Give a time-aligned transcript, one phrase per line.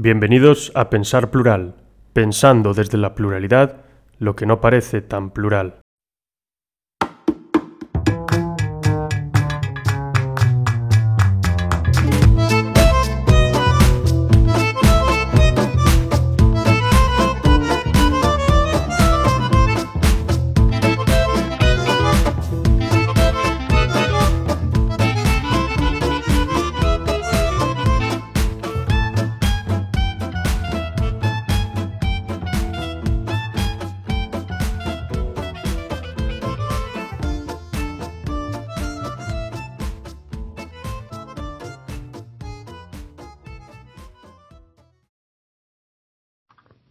[0.00, 1.74] Bienvenidos a Pensar Plural,
[2.12, 3.78] pensando desde la pluralidad
[4.20, 5.80] lo que no parece tan plural.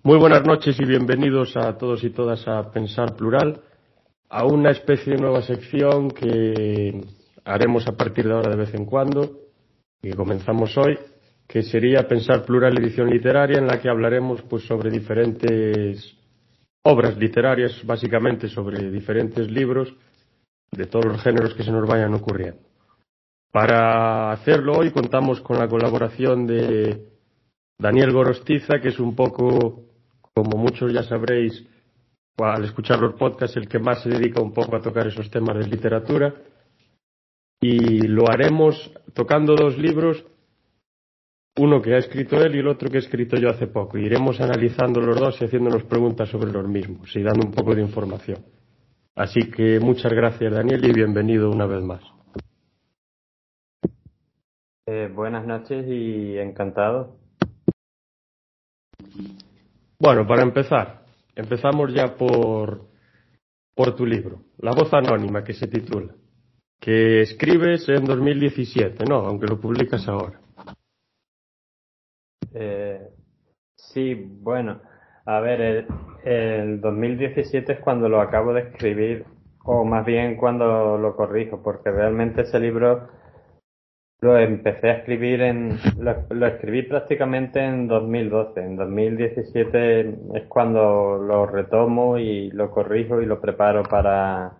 [0.08, 3.60] Muy buenas noches y bienvenidos a todos y todas a Pensar Plural,
[4.30, 7.02] a una especie de nueva sección que
[7.44, 9.38] haremos a partir de ahora de vez en cuando,
[10.02, 10.98] y comenzamos hoy,
[11.46, 16.16] que sería Pensar Plural Edición Literaria, en la que hablaremos pues sobre diferentes
[16.84, 19.94] obras literarias, básicamente sobre diferentes libros
[20.72, 22.62] de todos los géneros que se nos vayan ocurriendo.
[23.52, 27.10] Para hacerlo hoy contamos con la colaboración de
[27.78, 29.87] Daniel Gorostiza, que es un poco
[30.38, 31.66] como muchos ya sabréis
[32.38, 35.58] al escuchar los podcasts, el que más se dedica un poco a tocar esos temas
[35.58, 36.32] de literatura.
[37.60, 38.76] Y lo haremos
[39.16, 40.24] tocando dos libros,
[41.58, 43.98] uno que ha escrito él y el otro que he escrito yo hace poco.
[43.98, 47.82] Iremos analizando los dos y haciéndonos preguntas sobre los mismos y dando un poco de
[47.82, 48.46] información.
[49.16, 52.04] Así que muchas gracias Daniel y bienvenido una vez más.
[54.86, 57.27] Eh, buenas noches y encantado.
[60.00, 62.86] Bueno, para empezar, empezamos ya por,
[63.76, 66.14] por tu libro, La voz anónima, que se titula,
[66.80, 69.16] que escribes en 2017, ¿no?
[69.16, 70.40] Aunque lo publicas ahora.
[72.54, 73.10] Eh,
[73.76, 74.82] sí, bueno,
[75.26, 75.88] a ver, el,
[76.24, 79.26] el 2017 es cuando lo acabo de escribir,
[79.64, 83.10] o más bien cuando lo corrijo, porque realmente ese libro
[84.22, 88.60] lo empecé a escribir en, lo, escribí prácticamente en 2012.
[88.60, 94.58] En 2017 es cuando lo retomo y lo corrijo y lo preparo para,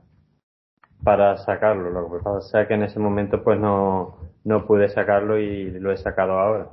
[1.04, 1.90] para sacarlo.
[1.90, 5.92] Lo que pasa es que en ese momento pues no, no pude sacarlo y lo
[5.92, 6.70] he sacado ahora.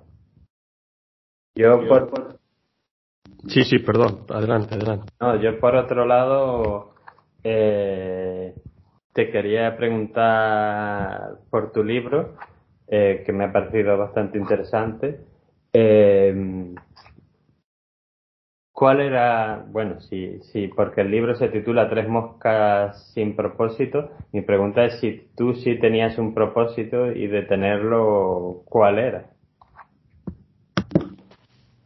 [1.57, 2.39] Yo por,
[3.49, 4.25] Sí, sí, perdón.
[4.31, 5.13] Adelante, adelante.
[5.21, 6.95] No, yo por otro lado,
[7.43, 8.55] eh,
[9.13, 12.37] te quería preguntar por tu libro
[12.89, 15.21] eh, que me ha parecido bastante interesante.
[15.73, 16.75] Eh,
[18.75, 24.11] ¿Cuál era, bueno, sí, sí, porque el libro se titula Tres moscas sin propósito.
[24.33, 29.27] Mi pregunta es si tú sí tenías un propósito y de tenerlo, ¿cuál era?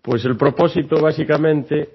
[0.01, 1.91] Pues el propósito, básicamente,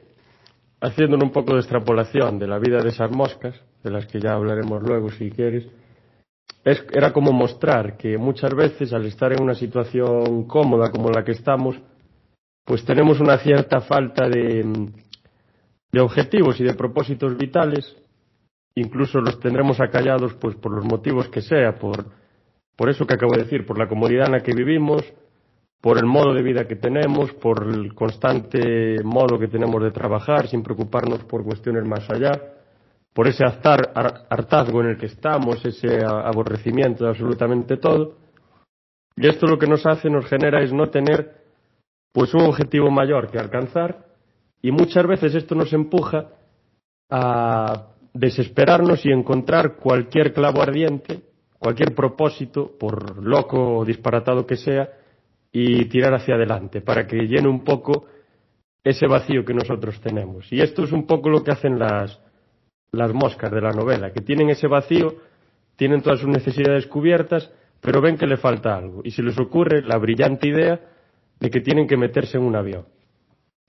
[0.80, 4.34] haciendo un poco de extrapolación de la vida de esas moscas, de las que ya
[4.34, 5.68] hablaremos luego si quieres,
[6.64, 11.34] era como mostrar que muchas veces al estar en una situación cómoda como la que
[11.34, 11.76] estamos,
[12.64, 14.64] pues tenemos una cierta falta de,
[15.92, 17.96] de objetivos y de propósitos vitales,
[18.76, 22.06] incluso los tendremos acallados pues por los motivos que sea, por,
[22.78, 25.04] por eso que acabo de decir, por la comodidad en la que vivimos,
[25.82, 30.48] por el modo de vida que tenemos, por el constante modo que tenemos de trabajar
[30.48, 32.54] sin preocuparnos por cuestiones más allá
[33.14, 38.18] por ese hartazgo en el que estamos, ese aborrecimiento de absolutamente todo.
[39.16, 41.44] Y esto lo que nos hace, nos genera es no tener
[42.12, 44.06] pues un objetivo mayor que alcanzar
[44.62, 46.30] y muchas veces esto nos empuja
[47.10, 51.22] a desesperarnos y encontrar cualquier clavo ardiente,
[51.60, 54.90] cualquier propósito, por loco o disparatado que sea,
[55.52, 58.08] y tirar hacia adelante para que llene un poco
[58.84, 60.52] ese vacío que nosotros tenemos.
[60.52, 62.20] Y esto es un poco lo que hacen las,
[62.94, 65.16] las moscas de la novela, que tienen ese vacío,
[65.76, 69.82] tienen todas sus necesidades cubiertas, pero ven que le falta algo y se les ocurre
[69.82, 70.80] la brillante idea
[71.40, 72.86] de que tienen que meterse en un avión.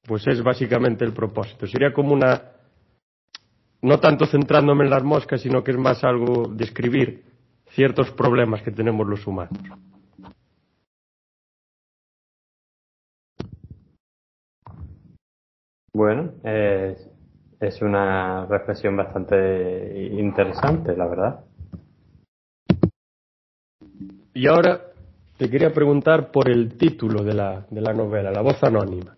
[0.06, 1.66] Pues es básicamente el propósito.
[1.66, 2.52] Sería como una,
[3.80, 7.24] no tanto centrándome en las moscas, sino que es más algo describir
[7.70, 9.58] ciertos problemas que tenemos los humanos.
[15.94, 16.96] Bueno, eh,
[17.60, 21.44] es una reflexión bastante interesante, la verdad.
[24.32, 24.80] Y ahora
[25.36, 29.16] te quería preguntar por el título de la, de la novela, La voz anónima.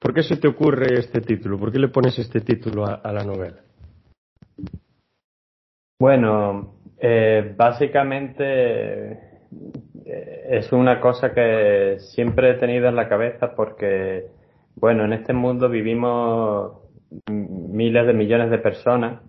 [0.00, 1.58] ¿Por qué se te ocurre este título?
[1.58, 3.58] ¿Por qué le pones este título a, la novela?
[5.98, 9.12] Bueno, eh, básicamente
[10.06, 14.28] eh, es una cosa que siempre he tenido en la cabeza porque,
[14.76, 16.78] bueno, en este mundo vivimos
[17.26, 19.22] miles de millones de personas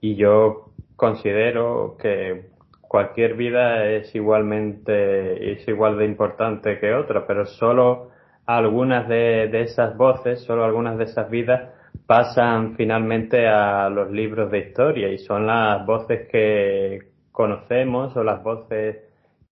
[0.00, 2.46] y yo considero que
[2.80, 8.10] cualquier vida es igualmente es igual de importante que otra, pero solo
[8.46, 11.70] algunas de, de esas voces, solo algunas de esas vidas
[12.06, 18.42] pasan finalmente a los libros de historia y son las voces que conocemos o las
[18.42, 18.98] voces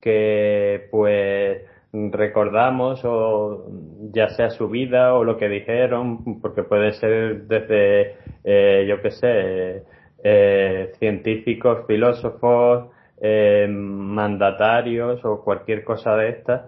[0.00, 1.62] que pues
[1.92, 3.66] recordamos o
[4.12, 9.10] ya sea su vida o lo que dijeron porque puede ser desde eh, yo qué
[9.10, 9.84] sé
[10.22, 12.90] eh, científicos filósofos
[13.20, 16.62] eh, mandatarios o cualquier cosa de estas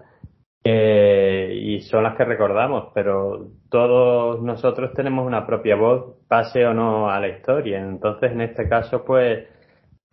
[0.65, 7.09] y son las que recordamos, pero todos nosotros tenemos una propia voz, pase o no
[7.09, 7.79] a la historia.
[7.79, 9.45] Entonces, en este caso, pues,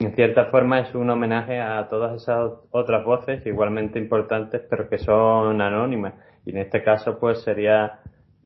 [0.00, 4.98] en cierta forma es un homenaje a todas esas otras voces igualmente importantes, pero que
[4.98, 6.14] son anónimas.
[6.46, 8.00] Y en este caso, pues, sería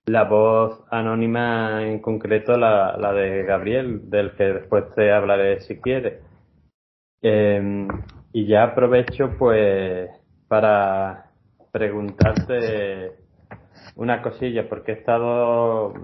[0.06, 5.80] la voz anónima en concreto la, la de Gabriel, del que después te hablaré si
[5.80, 6.20] quieres.
[7.22, 7.86] Eh,
[8.32, 10.10] y ya aprovecho, pues,
[10.48, 11.30] para
[11.70, 13.12] preguntarte
[13.94, 15.94] una cosilla, porque he estado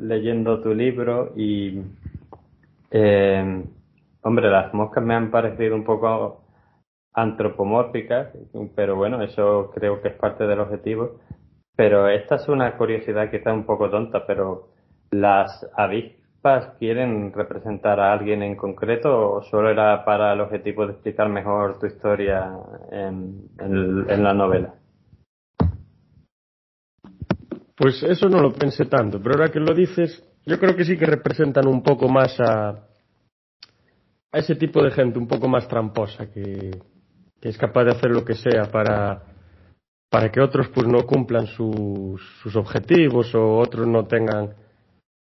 [0.00, 1.82] leyendo tu libro y,
[2.92, 3.64] eh,
[4.22, 6.44] hombre, las moscas me han parecido un poco
[7.12, 8.28] antropomórficas,
[8.74, 11.20] pero bueno, eso creo que es parte del objetivo.
[11.76, 14.68] Pero esta es una curiosidad quizá un poco tonta, pero
[15.10, 20.92] las avispas quieren representar a alguien en concreto o solo era para el objetivo de
[20.92, 22.52] explicar mejor tu historia
[22.90, 24.74] en, en la novela?
[27.76, 30.98] Pues eso no lo pensé tanto, pero ahora que lo dices, yo creo que sí
[30.98, 32.89] que representan un poco más a,
[34.32, 36.70] a ese tipo de gente un poco más tramposa, que,
[37.40, 39.22] es capaz de hacer lo que sea para,
[40.10, 44.54] para que otros pues no cumplan sus, sus objetivos o otros no tengan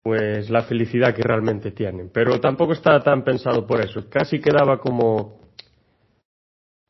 [0.03, 2.09] pues la felicidad que realmente tienen.
[2.11, 4.09] Pero tampoco está tan pensado por eso.
[4.09, 5.41] Casi quedaba como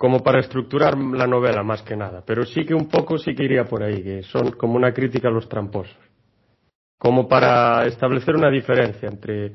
[0.02, 3.44] como para estructurar la novela más que nada, pero sí que un poco sí que
[3.44, 5.96] iría por ahí, que son como una crítica a los tramposos,
[6.98, 9.52] como para establecer una diferencia entre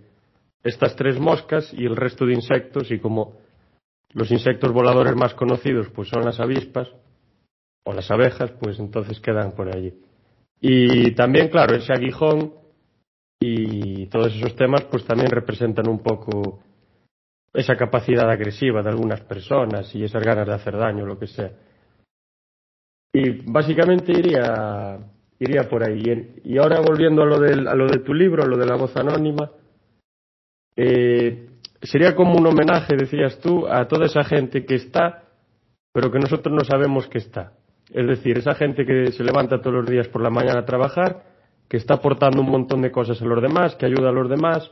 [0.66, 3.34] estas tres moscas y el resto de insectos y como
[4.12, 6.88] los insectos voladores más conocidos pues son las avispas
[7.84, 9.94] o las abejas, pues entonces quedan por allí.
[10.60, 12.52] Y también, claro, ese aguijón
[13.38, 16.60] y todos esos temas pues también representan un poco
[17.52, 21.52] esa capacidad agresiva de algunas personas y esas ganas de hacer daño, lo que sea.
[23.12, 24.98] Y básicamente iría,
[25.38, 26.40] iría por ahí.
[26.44, 28.76] Y ahora volviendo a lo, del, a lo de tu libro, a lo de la
[28.76, 29.50] voz anónima,
[30.76, 31.48] eh,
[31.82, 35.24] sería como un homenaje, decías tú, a toda esa gente que está,
[35.92, 37.52] pero que nosotros no sabemos que está.
[37.90, 41.22] Es decir, esa gente que se levanta todos los días por la mañana a trabajar,
[41.68, 44.70] que está aportando un montón de cosas a los demás, que ayuda a los demás,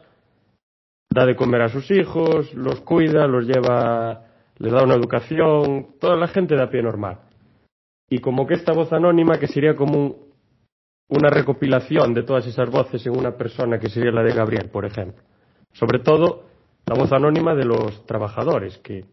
[1.11, 4.25] da de comer a sus hijos, los cuida, los lleva,
[4.59, 7.21] les da una educación, toda la gente de a pie normal.
[8.11, 10.17] Y como que esta voz anónima, que sería como
[11.09, 14.85] una recopilación de todas esas voces en una persona, que sería la de Gabriel, por
[14.85, 15.23] ejemplo.
[15.75, 16.45] Sobre todo
[16.87, 19.05] la voz anónima de los trabajadores, que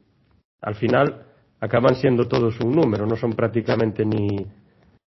[0.61, 1.25] al final
[1.59, 4.45] acaban siendo todos un número, no son prácticamente ni,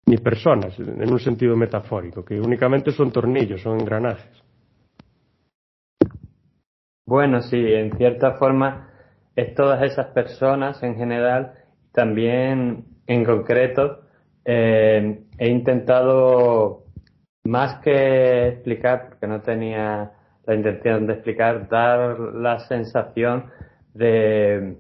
[0.06, 4.44] ni personas, en un sentido metafórico, que únicamente son tornillos, son engranajes.
[7.06, 8.90] Bueno, sí, en cierta forma
[9.36, 11.54] es todas esas personas en general,
[11.92, 14.02] también en concreto,
[14.46, 16.84] eh, he intentado
[17.44, 20.12] más que explicar, porque no tenía
[20.46, 23.46] la intención de explicar, dar la sensación
[23.94, 24.78] de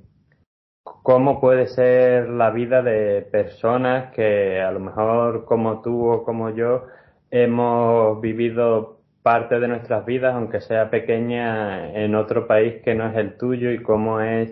[0.83, 6.49] cómo puede ser la vida de personas que a lo mejor como tú o como
[6.49, 6.85] yo
[7.31, 13.15] hemos vivido parte de nuestras vidas, aunque sea pequeña, en otro país que no es
[13.15, 14.51] el tuyo y cómo es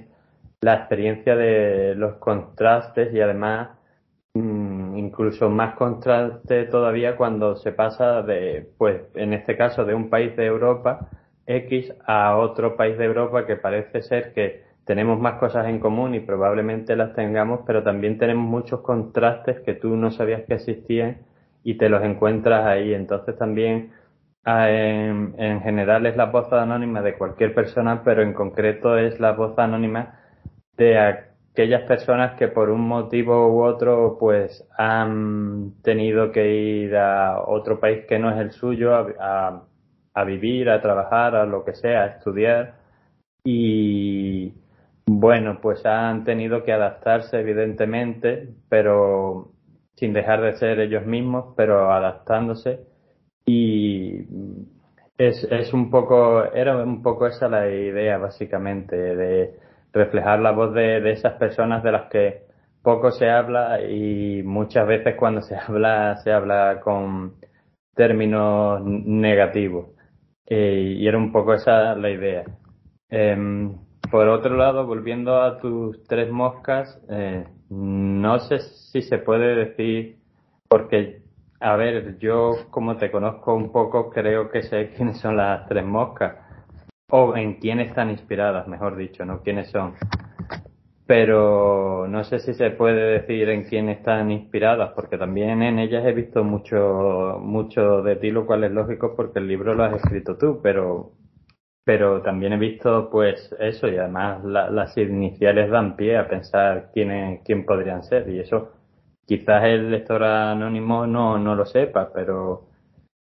[0.61, 3.69] la experiencia de los contrastes y además
[4.33, 10.09] mm, incluso más contraste todavía cuando se pasa de, pues en este caso, de un
[10.09, 11.09] país de Europa
[11.45, 16.15] X a otro país de Europa que parece ser que tenemos más cosas en común
[16.15, 21.17] y probablemente las tengamos, pero también tenemos muchos contrastes que tú no sabías que existían
[21.63, 22.93] y te los encuentras ahí.
[22.93, 23.91] Entonces también
[24.43, 29.33] Ah, en, general es la voz anónima de cualquier persona, pero en concreto es la
[29.33, 30.19] voz anónima
[30.77, 30.97] de
[31.53, 37.79] aquellas personas que por un motivo u otro pues han tenido que ir a otro
[37.79, 39.63] país que no es el suyo a,
[40.13, 42.75] a, vivir, a trabajar, a lo que sea, a estudiar
[43.43, 44.53] y
[45.07, 49.53] Bueno, pues han tenido que adaptarse, evidentemente, pero
[49.95, 52.81] sin dejar de ser ellos mismos, pero adaptándose.
[53.45, 54.25] Y
[55.17, 59.59] es, es un poco, era un poco esa la idea, básicamente, de
[59.93, 62.43] reflejar la voz de, esas personas de las que
[62.81, 67.35] poco se habla y muchas veces cuando se habla, se habla con
[67.95, 69.87] términos negativos.
[70.45, 72.43] Eh, y era un poco esa la idea.
[73.09, 73.73] Em,
[74.11, 80.17] por otro lado, volviendo a tus tres moscas, eh, no sé si se puede decir,
[80.67, 81.21] porque,
[81.59, 85.85] a ver, yo como te conozco un poco, creo que sé quiénes son las tres
[85.85, 86.35] moscas,
[87.11, 89.93] o en quién están inspiradas, mejor dicho, no quiénes son.
[91.05, 96.05] Pero no sé si se puede decir en quién están inspiradas, porque también en ellas
[96.05, 99.95] he visto mucho, mucho de ti, lo cual es lógico porque el libro lo has
[99.95, 101.11] escrito tú, pero
[101.83, 107.41] pero también he visto pues eso y además las iniciales dan pie a pensar quién,
[107.43, 108.71] quién podrían ser y eso
[109.25, 112.70] quizás el lector anónimo no, no lo sepa, pero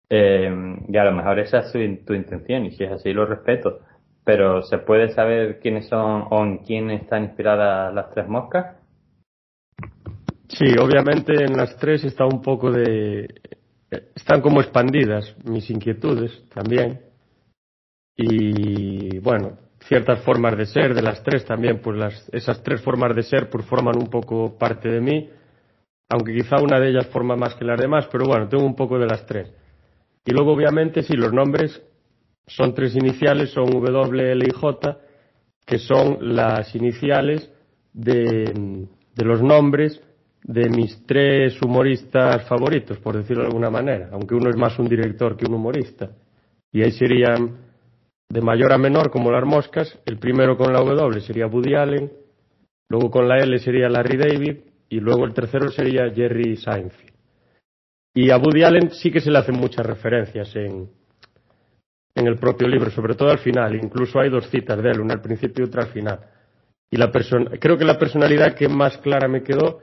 [0.09, 3.81] eh, y a lo mejor esa es tu, intención y si es así lo respeto,
[4.25, 8.77] pero ¿se puede saber quiénes son o en quién están inspiradas las tres moscas?
[10.49, 13.27] Sí, obviamente en las tres está un poco de...
[14.15, 17.01] están como expandidas mis inquietudes también
[18.17, 19.57] y bueno,
[19.87, 23.49] ciertas formas de ser de las tres también, pues las, esas tres formas de ser
[23.49, 25.31] pues forman un poco parte de mí,
[26.09, 28.99] aunque quizá una de ellas forma más que las demás, pero bueno, tengo un poco
[28.99, 29.51] de las tres.
[30.25, 31.83] Y luego obviamente sí, los nombres
[32.47, 34.99] son tres iniciales, son W, L y J,
[35.67, 37.51] que son las iniciales
[37.93, 40.01] de, de los nombres
[40.45, 44.89] de mis tres humoristas favoritos, por decirlo de alguna manera, aunque uno es más un
[44.89, 46.11] director que un humorista.
[46.73, 47.59] Y ahí serían
[48.29, 49.99] de mayor a menor como las moscas.
[50.07, 52.11] El primero con la W sería Woody Allen,
[52.89, 54.57] luego con la L sería Larry David
[54.89, 57.12] y luego el tercero sería Jerry Seinfeld.
[58.15, 60.89] Y a Woody Allen sí que se le hacen muchas referencias en,
[62.15, 63.75] en el propio libro, sobre todo al final.
[63.75, 66.21] Incluso hay dos citas de él, una al principio y otra al final.
[66.91, 69.81] Y la creo que la personalidad que más clara me quedó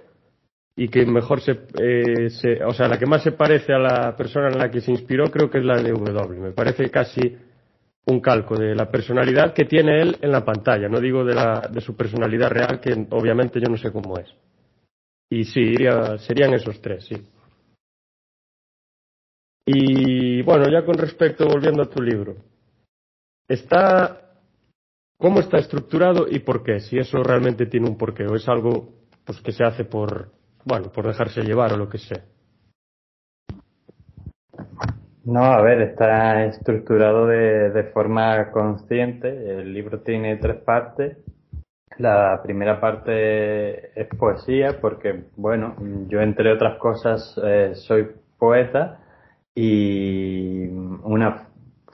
[0.76, 4.16] y que mejor se, eh, se, o sea, la que más se parece a la
[4.16, 6.40] persona en la que se inspiró creo que es la de W.
[6.40, 7.36] Me parece casi
[8.06, 11.70] un calco de la personalidad que tiene él en la pantalla, no digo de, la,
[11.72, 14.28] de su personalidad real, que obviamente yo no sé cómo es.
[15.30, 17.16] Y sí, iría, serían esos tres, sí.
[19.72, 22.38] Y bueno, ya con respecto, volviendo a tu libro,
[23.48, 24.20] está.
[25.16, 26.80] ¿Cómo está estructurado y por qué?
[26.80, 28.94] Si eso realmente tiene un porqué o es algo
[29.26, 30.32] pues, que se hace por,
[30.66, 32.24] bueno, por dejarse llevar o lo que sea.
[35.26, 39.28] No, a ver, está estructurado de, forma consciente.
[39.60, 41.18] El libro tiene tres partes.
[42.00, 45.76] La primera parte es poesía porque, bueno,
[46.08, 48.08] yo entre otras cosas eh, soy
[48.40, 49.02] poeta
[49.56, 50.68] y
[51.04, 51.50] una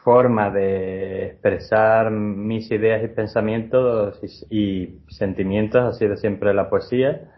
[0.05, 4.21] forma de expresar mis ideas y pensamientos
[4.51, 7.31] y, sentimientos ha sido siempre la poesía.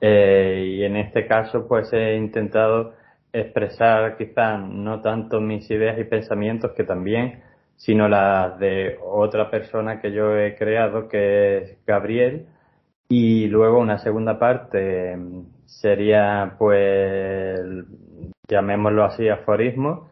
[0.00, 2.94] Eh, y en este caso, pues he intentado
[3.32, 7.42] expresar quizás no tanto mis ideas y pensamientos que también,
[7.76, 12.46] sino las de otra persona que yo he creado, que es Gabriel.
[13.08, 15.16] Y luego una segunda parte
[15.66, 17.60] sería, pues,
[18.48, 20.10] llamémoslo así, aforismo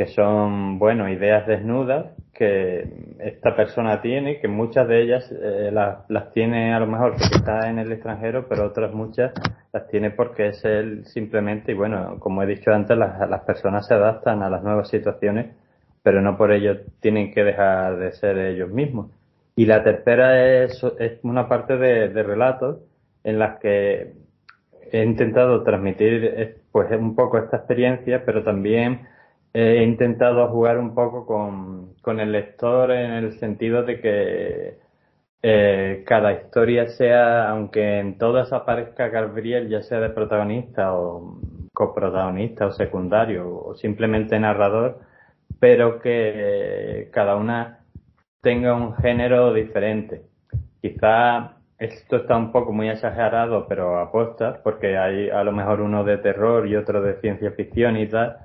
[0.00, 6.08] que son, bueno, ideas desnudas que esta persona tiene, que muchas de ellas eh, las,
[6.08, 9.34] las, tiene a lo mejor porque está en el extranjero, pero otras muchas
[9.74, 13.92] las tiene porque es él simplemente, y bueno, como he dicho antes, las, personas se
[13.92, 15.54] adaptan a las nuevas situaciones,
[16.02, 19.10] pero no por ello tienen que dejar de ser ellos mismos.
[19.54, 22.78] Y la tercera es, es una parte de, relatos
[23.22, 24.14] en las que
[24.92, 29.06] he intentado transmitir pues un poco esta experiencia, pero también
[29.52, 34.78] he intentado jugar un poco con, con el lector en el sentido de que
[35.42, 41.40] eh, cada historia sea, aunque en todas aparezca Gabriel, ya sea de protagonista o
[41.72, 45.00] coprotagonista o secundario o simplemente narrador,
[45.58, 47.80] pero que cada una
[48.42, 50.22] tenga un género diferente.
[50.82, 56.04] Quizá esto está un poco muy exagerado, pero aposta, porque hay a lo mejor uno
[56.04, 58.36] de terror y otro de ciencia ficción y tal,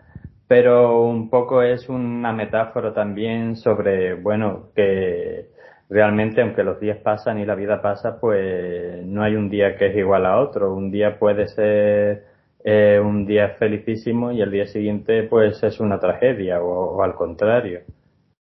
[0.47, 5.49] pero un poco es una metáfora también sobre, bueno, que
[5.89, 9.87] realmente aunque los días pasan y la vida pasa, pues no hay un día que
[9.87, 10.73] es igual a otro.
[10.73, 12.25] Un día puede ser
[12.63, 17.81] eh, un día felicísimo y el día siguiente pues es una tragedia o, al contrario.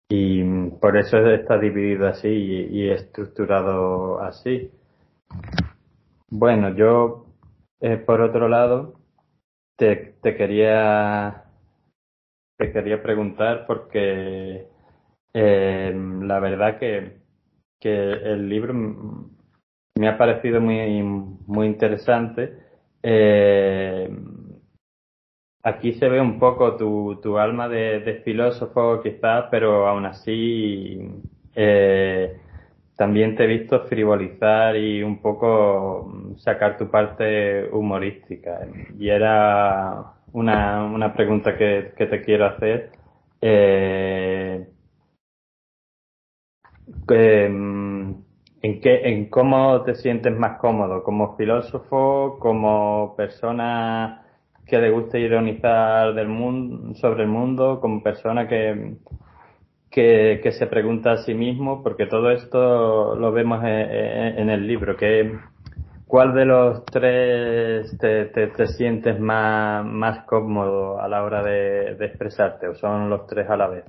[0.09, 4.71] Y por eso está dividido así y, estructurado así.
[6.29, 7.27] Bueno, yo,
[7.81, 8.95] eh, por otro lado,
[9.77, 11.45] te, te quería
[12.57, 14.67] te quería preguntar porque
[15.35, 17.19] eh, la verdad que,
[17.79, 22.59] que el libro me ha parecido muy, muy interesante.
[23.03, 24.09] Eh,
[25.67, 30.99] aquí se ve un poco tu, tu alma de, filósofo quizás, pero aún así
[31.57, 32.37] eh,
[32.97, 38.61] también te he visto frivolizar y un poco sacar tu parte humorística.
[38.99, 42.93] Y era una, una pregunta que, que te quiero hacer.
[43.41, 44.69] Eh,
[47.09, 51.03] ¿En, qué, ¿En cómo te sientes más cómodo?
[51.03, 52.39] ¿Como filósofo?
[52.39, 54.26] ¿Como persona
[54.67, 57.81] que le gusta ironizar del mundo, sobre el mundo?
[57.81, 58.97] ¿Como persona que,
[59.91, 61.83] que, se pregunta a sí mismo?
[61.83, 64.97] Porque todo esto lo vemos en, el libro.
[64.97, 65.39] que
[66.07, 72.07] ¿Cuál de los tres te, te, sientes más, más cómodo a la hora de, de
[72.07, 72.69] expresarte?
[72.69, 73.85] ¿O son los tres a la vez?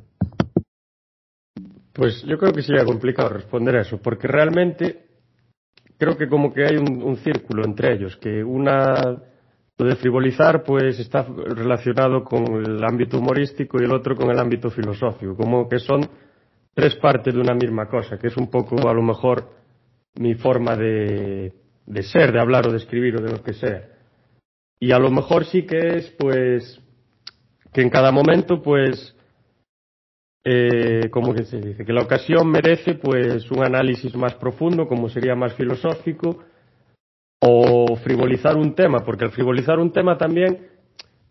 [1.93, 5.07] Pues yo creo que sería complicado responder a eso, porque realmente
[5.97, 9.17] creo que como que hay un, círculo entre ellos, que una
[9.77, 14.39] lo de frivolizar pues está relacionado con el ámbito humorístico y el otro con el
[14.39, 16.07] ámbito filosófico, como que son
[16.73, 19.49] tres partes de una misma cosa, que es un poco a lo mejor
[20.15, 21.53] mi forma de,
[21.85, 23.87] de ser, de hablar o de escribir o de lo que sea.
[24.79, 26.79] Y a lo mejor sí que es pues
[27.71, 29.15] que en cada momento pues
[30.43, 35.09] eh, como que se dice, que la ocasión merece pues un análisis más profundo, como
[35.09, 36.43] sería más filosófico,
[37.39, 40.67] o frivolizar un tema, porque el frivolizar un tema también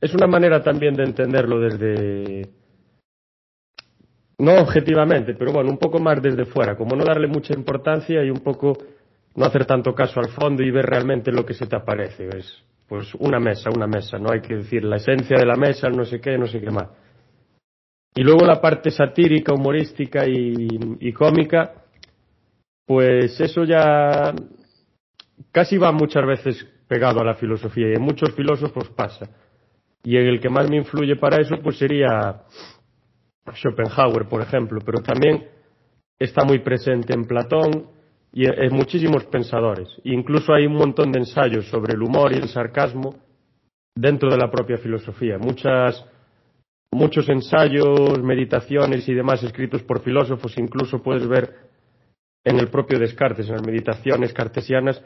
[0.01, 2.49] es una manera también de entenderlo desde,
[4.39, 8.31] no objetivamente, pero bueno, un poco más desde fuera, como no darle mucha importancia y
[8.31, 8.77] un poco
[9.35, 12.29] no hacer tanto caso al fondo y ver realmente lo que se te aparece.
[12.29, 15.89] Es pues una mesa, una mesa, no hay que decir la esencia de la mesa,
[15.89, 16.89] no sé qué, no sé qué más.
[18.15, 21.85] Y luego la parte satírica, humorística y, cómica,
[22.87, 24.33] pues eso ya
[25.53, 29.29] casi va muchas veces pegado a la filosofía y en muchos filósofos pasa.
[30.03, 32.43] Y en el que más me influye para eso pues sería
[33.53, 35.49] Schopenhauer, por ejemplo, pero también
[36.19, 37.91] está muy presente en Platón
[38.33, 39.89] y en muchísimos pensadores.
[40.05, 43.17] Incluso hay un montón de ensayos sobre el humor y el sarcasmo
[43.95, 45.39] dentro de la propia filosofía.
[45.39, 46.05] Muchas
[46.93, 51.55] muchos ensayos, meditaciones y demás escritos por filósofos, incluso puedes ver
[52.45, 55.03] en el propio Descartes, en las meditaciones cartesianas,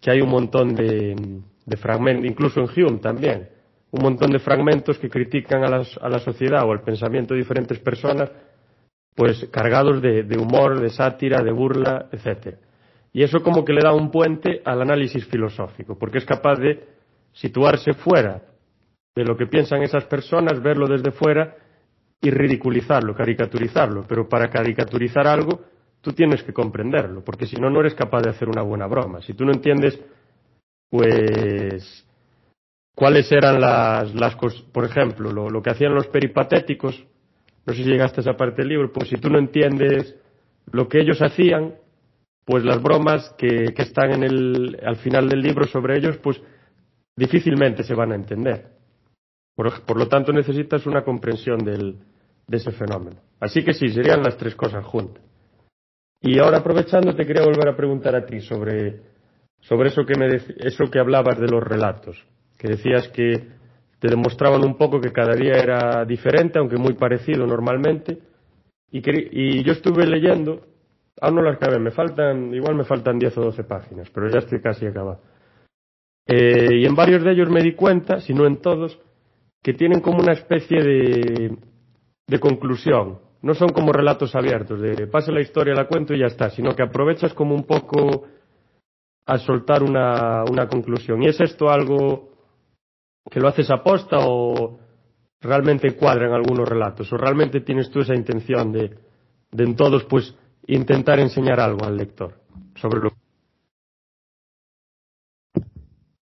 [0.00, 1.16] que hay un montón de,
[1.76, 3.48] fragmentos, incluso en Hume también,
[3.90, 8.30] un montón de fragmentos que critican a, la sociedad o al pensamiento de diferentes personas,
[9.14, 12.56] pues cargados de, de humor, de sátira, de burla, etc.
[13.12, 16.84] Y eso como que le da un puente al análisis filosófico, porque es capaz de
[17.32, 18.42] situarse fuera
[19.14, 21.56] de lo que piensan esas personas, verlo desde fuera
[22.20, 24.04] y ridiculizarlo, caricaturizarlo.
[24.08, 25.60] Pero para caricaturizar algo,
[26.00, 29.20] tú tienes que comprenderlo, porque si no, no eres capaz de hacer una buena broma.
[29.22, 30.00] Si tú no entiendes,
[30.88, 32.06] pues,
[32.94, 37.04] cuáles eran las, las cosas, por ejemplo, lo, que hacían los peripatéticos,
[37.66, 40.16] no sé si llegaste a esa parte del libro, pues si tú no entiendes
[40.72, 41.74] lo que ellos hacían,
[42.44, 46.40] pues las bromas que, están en el, al final del libro sobre ellos, pues
[47.16, 48.66] difícilmente se van a entender.
[49.54, 51.98] Por, lo tanto, necesitas una comprensión del,
[52.46, 53.20] de ese fenómeno.
[53.38, 55.22] Así que sí, serían las tres cosas juntas.
[56.20, 59.00] Y ahora aprovechando, te quería volver a preguntar a ti sobre,
[59.60, 60.26] sobre eso, que me
[60.58, 62.22] eso que hablabas de los relatos,
[62.58, 63.48] que decías que
[63.98, 68.18] te demostraban un poco que cada día era diferente, aunque muy parecido normalmente.
[68.90, 70.66] Y, yo estuve leyendo,
[71.20, 74.38] aún no las acabé, me faltan, igual me faltan 10 o 12 páginas, pero ya
[74.38, 75.20] estoy casi acabado.
[76.26, 78.98] Eh, y en varios de ellos me di cuenta, si no en todos,
[79.62, 81.56] que tienen como una especie de,
[82.26, 83.20] de conclusión.
[83.42, 86.74] No son como relatos abiertos, de pase la historia, la cuento y ya está, sino
[86.74, 88.26] que aprovechas como un poco
[89.24, 91.22] a soltar una, una conclusión.
[91.22, 92.30] ¿Y es esto algo
[93.30, 94.78] que lo haces aposta o
[95.40, 97.10] realmente cuadra en algunos relatos?
[97.12, 98.90] ¿O realmente tienes tú esa intención de,
[99.50, 102.34] de en todos pues intentar enseñar algo al lector
[102.74, 103.10] sobre lo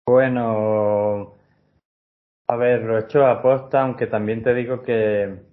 [0.05, 1.35] Bueno,
[2.47, 5.50] a ver, lo he hecho a posta, aunque también te digo que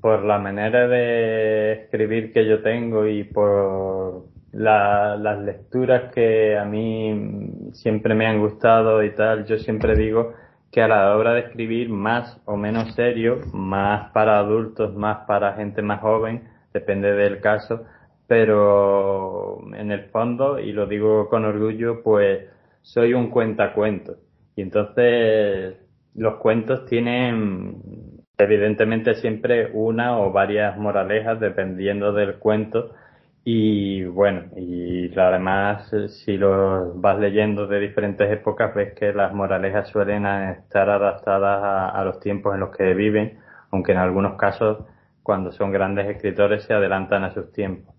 [0.00, 7.70] por la manera de escribir que yo tengo y por las lecturas que a mí
[7.72, 10.34] siempre me han gustado y tal, yo siempre digo
[10.72, 15.54] que a la hora de escribir más o menos serio, más para adultos, más para
[15.54, 17.84] gente más joven, depende del caso,
[18.26, 22.46] pero en el fondo, y lo digo con orgullo, pues
[22.82, 24.18] soy un cuentacuentos.
[24.54, 25.76] Y entonces
[26.14, 27.76] los cuentos tienen
[28.40, 32.92] evidentemente siempre una o varias moralejas dependiendo del cuento
[33.44, 39.88] y bueno, y además si los vas leyendo de diferentes épocas ves que las moralejas
[39.88, 43.38] suelen estar adaptadas a, a los tiempos en los que viven,
[43.70, 44.84] aunque en algunos casos
[45.22, 47.94] cuando son grandes escritores se adelantan a sus tiempos.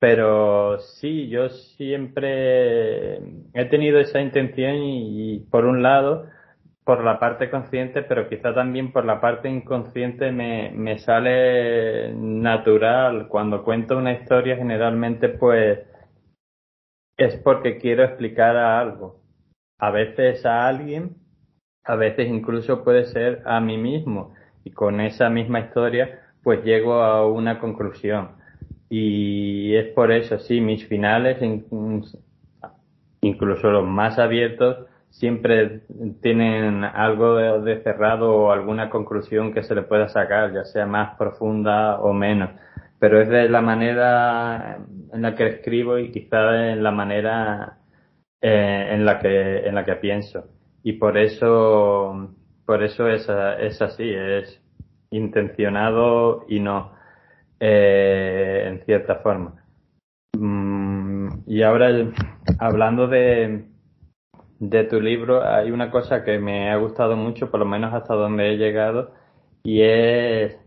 [0.00, 3.16] Pero sí, yo siempre
[3.52, 6.26] he tenido esa intención y, por un lado,
[6.88, 13.28] por la parte consciente, pero quizá también por la parte inconsciente me, me sale natural.
[13.28, 15.80] Cuando cuento una historia generalmente pues
[17.18, 19.20] es porque quiero explicar algo.
[19.78, 21.18] A veces a alguien,
[21.84, 24.32] a veces incluso puede ser a mí mismo.
[24.64, 28.30] Y con esa misma historia pues llego a una conclusión.
[28.88, 31.36] Y es por eso, sí, mis finales,
[33.20, 35.82] incluso los más abiertos, siempre
[36.22, 41.16] tienen algo de, cerrado o alguna conclusión que se le pueda sacar, ya sea más
[41.16, 42.50] profunda o menos.
[42.98, 44.78] Pero es de la manera
[45.12, 47.78] en la que escribo y quizá en la manera
[48.40, 50.44] eh, en la que en la que pienso.
[50.82, 52.34] Y por eso
[52.68, 53.26] por eso es,
[53.60, 54.62] es así, es
[55.10, 56.92] intencionado y no,
[57.58, 59.64] eh, en cierta forma.
[60.36, 61.88] Mm, y ahora,
[62.58, 63.67] hablando de,
[64.58, 68.14] de tu libro, hay una cosa que me ha gustado mucho, por lo menos hasta
[68.14, 69.12] donde he llegado,
[69.62, 70.58] y es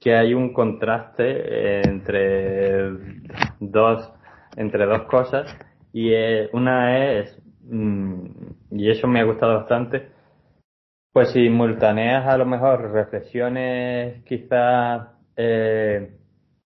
[0.00, 2.90] que hay un contraste entre
[3.60, 4.12] dos,
[4.56, 5.56] entre dos cosas,
[5.92, 6.12] y
[6.52, 8.26] una es, mm,
[8.72, 10.08] y eso me ha gustado bastante,
[11.12, 16.10] pues simultaneas a lo mejor reflexiones quizás eh,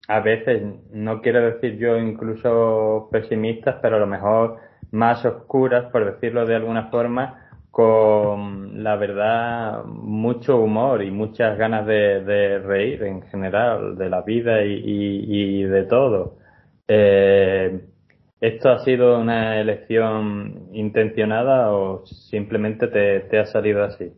[0.08, 4.58] a veces, no quiero decir yo incluso pesimistas, pero a lo mejor
[4.91, 11.86] más oscuras, por decirlo de alguna forma, con la verdad mucho humor y muchas ganas
[11.86, 16.38] de, reír en general de la vida y, de todo.
[16.88, 17.82] Eh,
[18.39, 24.12] ¿Esto ha sido una elección intencionada o simplemente te ha salido así?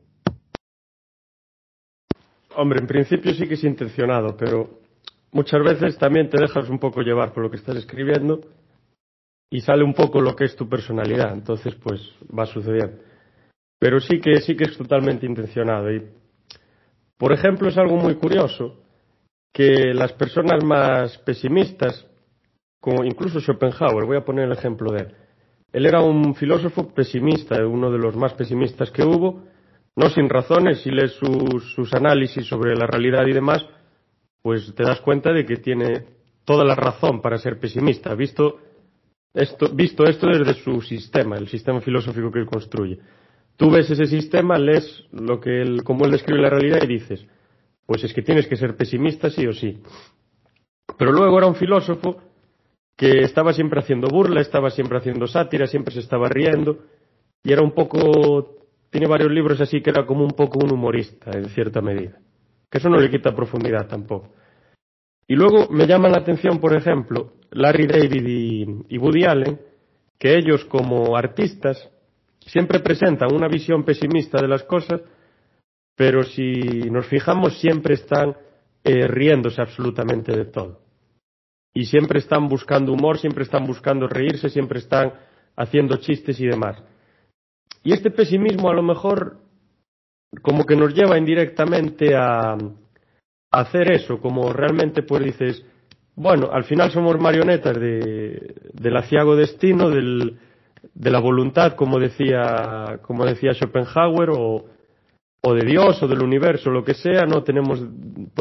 [2.60, 4.68] Hombre, en principio sí que es intencionado, pero
[5.32, 8.42] muchas veces también te dejas un poco llevar por lo que estás escribiendo
[9.50, 12.02] y sale un poco lo que es tu personalidad, entonces pues
[12.38, 12.98] va sucediendo.
[13.80, 16.04] Pero sí que sí que es totalmente intencionado y
[17.18, 18.76] por ejemplo es algo muy curioso
[19.54, 22.06] que las personas más pesimistas,
[22.80, 25.16] como incluso Schopenhauer, voy a poner el ejemplo de él.
[25.72, 29.44] Él era un filósofo pesimista, uno de los más pesimistas que hubo,
[29.96, 33.66] no sin razones, si lees sus, sus análisis sobre la realidad y demás,
[34.42, 36.06] pues te das cuenta de que tiene
[36.46, 38.60] toda la razón para ser pesimista, visto
[39.34, 43.00] esto, visto esto desde su sistema, el sistema filosófico que él construye.
[43.56, 47.26] Tú ves ese sistema, lees lo que él, cómo él describe la realidad y dices,
[47.86, 49.82] pues es que tienes que ser pesimista sí o sí.
[50.98, 52.22] Pero luego era un filósofo
[52.96, 56.80] que estaba siempre haciendo burla, estaba siempre haciendo sátira, siempre se estaba riendo,
[57.44, 58.58] y era un poco
[58.90, 62.20] tiene varios libros así que era como un poco un humorista, en cierta medida.
[62.70, 64.34] Que eso no le quita profundidad tampoco.
[65.28, 69.60] Y luego me llama la atención, por ejemplo, Larry David y, Woody Allen,
[70.18, 71.90] que ellos como artistas
[72.40, 75.02] siempre presentan una visión pesimista de las cosas,
[75.96, 76.54] pero si
[76.90, 78.38] nos fijamos siempre están
[78.84, 80.80] eh, riéndose absolutamente de todo.
[81.74, 85.14] Y siempre están buscando humor, siempre están buscando reírse, siempre están
[85.58, 86.82] haciendo chistes y demás.
[87.84, 89.40] Y este pesimismo a lo mejor
[90.42, 92.58] como que nos lleva indirectamente a,
[93.52, 95.66] hacer eso, como realmente pues dices,
[96.16, 100.38] bueno, al final somos marionetas de, del aciago destino, del,
[100.94, 104.66] de la voluntad, como decía, como decía Schopenhauer, o,
[105.42, 107.82] o de Dios, o del universo, lo que sea, no tenemos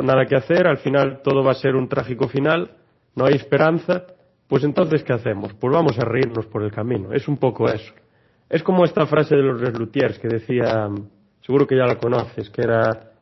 [0.03, 2.71] nada que hacer, al final todo va a ser un trágico final,
[3.15, 4.05] no hay esperanza,
[4.49, 5.53] pues entonces, ¿qué hacemos?
[5.55, 7.93] Pues vamos a reírnos por el camino, es un poco eso.
[8.49, 10.89] Es como esta frase de los Reslutiers que decía,
[11.43, 13.13] seguro que ya la conoces, que era,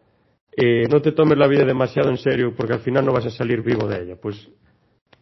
[0.56, 3.30] eh, no te tomes la vida demasiado en serio porque al final no vas a
[3.30, 4.16] salir vivo de ella.
[4.20, 4.48] Pues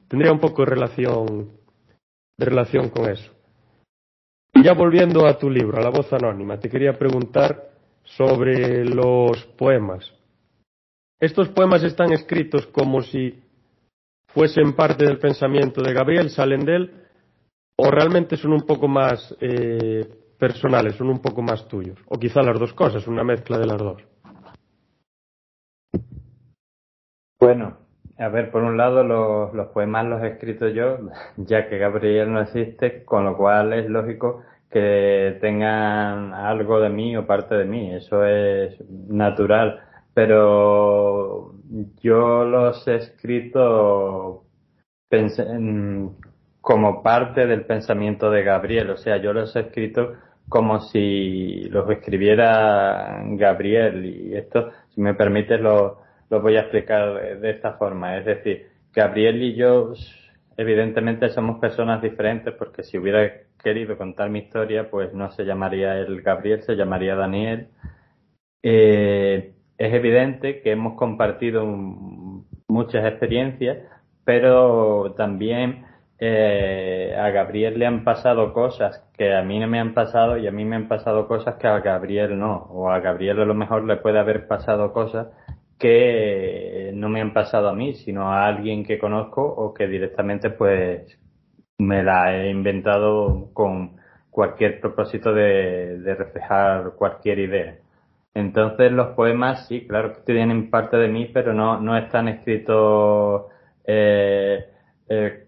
[0.09, 1.51] tendría un poco de relación,
[2.37, 3.33] de relación con eso.
[4.55, 7.71] Y ya volviendo a tu libro, a la voz anónima, te quería preguntar
[8.05, 10.12] sobre los poemas.
[11.18, 13.42] Estos poemas están escritos como si
[14.27, 16.92] fuesen parte del pensamiento de Gabriel, salen de él,
[17.77, 20.07] o realmente son un poco más eh,
[20.38, 21.99] personales, son un poco más tuyos.
[22.07, 24.03] O quizá las dos cosas, una mezcla de las dos.
[27.42, 27.76] Bueno,
[28.18, 30.98] a ver, por un lado los, los poemas los he escrito yo,
[31.38, 37.16] ya que Gabriel no existe, con lo cual es lógico que tengan algo de mí
[37.16, 39.81] o parte de mí, eso es natural,
[40.14, 41.57] pero
[42.00, 44.44] yo los he escrito
[46.61, 50.12] como parte del pensamiento de Gabriel, o sea, yo los he escrito
[50.48, 56.01] como si los escribiera Gabriel y esto, si me permite, lo,
[56.33, 59.92] lo voy a explicar de esta forma, es decir, Gabriel y yo
[60.57, 63.31] evidentemente somos personas diferentes porque si hubiera
[63.62, 67.68] querido contar mi historia, pues no se llamaría el Gabriel, se llamaría Daniel.
[68.62, 73.79] Eh, es evidente que hemos compartido muchas experiencias,
[74.25, 75.85] pero también
[76.18, 80.47] eh, a Gabriel le han pasado cosas que a mí no me han pasado y
[80.47, 82.68] a mí me han pasado cosas que a Gabriel no.
[82.71, 85.29] O a Gabriel a lo mejor le puede haber pasado cosas
[85.83, 90.51] que no me han pasado a mí, sino a alguien que conozco o que directamente
[90.51, 91.18] pues
[91.79, 93.97] me la he inventado con
[94.31, 97.79] cualquier propósito de, reflejar cualquier idea.
[98.35, 103.47] Entonces los poemas sí, claro que tienen parte de mí, pero no, no están escritos,
[103.85, 104.64] eh,
[105.09, 105.47] eh,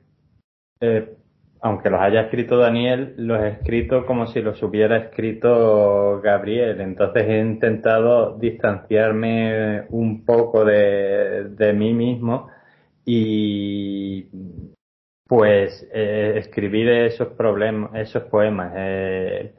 [0.80, 1.16] eh,
[1.64, 6.78] aunque los haya escrito Daniel, los he escrito como si los hubiera escrito Gabriel.
[6.82, 12.48] Entonces he intentado distanciarme un poco de, de mí mismo
[13.06, 14.26] y
[15.26, 19.54] pues eh, escribir esos problemas, esos poemas, eh,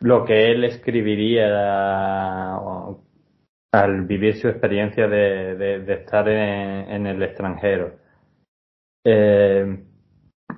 [0.00, 2.56] lo que él escribiría
[3.72, 7.98] al vivir su experiencia de, de, estar en, el extranjero.
[9.04, 9.85] Eh,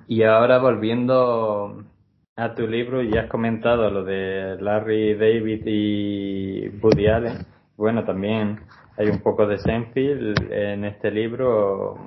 [0.08, 1.84] y ahora volviendo
[2.34, 7.46] a tu libro, ya has comentado lo de Larry David y Woody Allen.
[7.76, 8.60] Bueno, también
[8.96, 11.98] hay un poco de Seinfeld en este libro.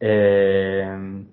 [0.00, 1.24] Eh,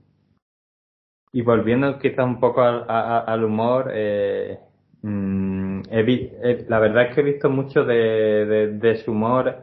[1.33, 4.59] y volviendo quizás un poco al, humor, eh,
[5.01, 9.55] mm, eh, la verdad es que he visto mucho de, su humor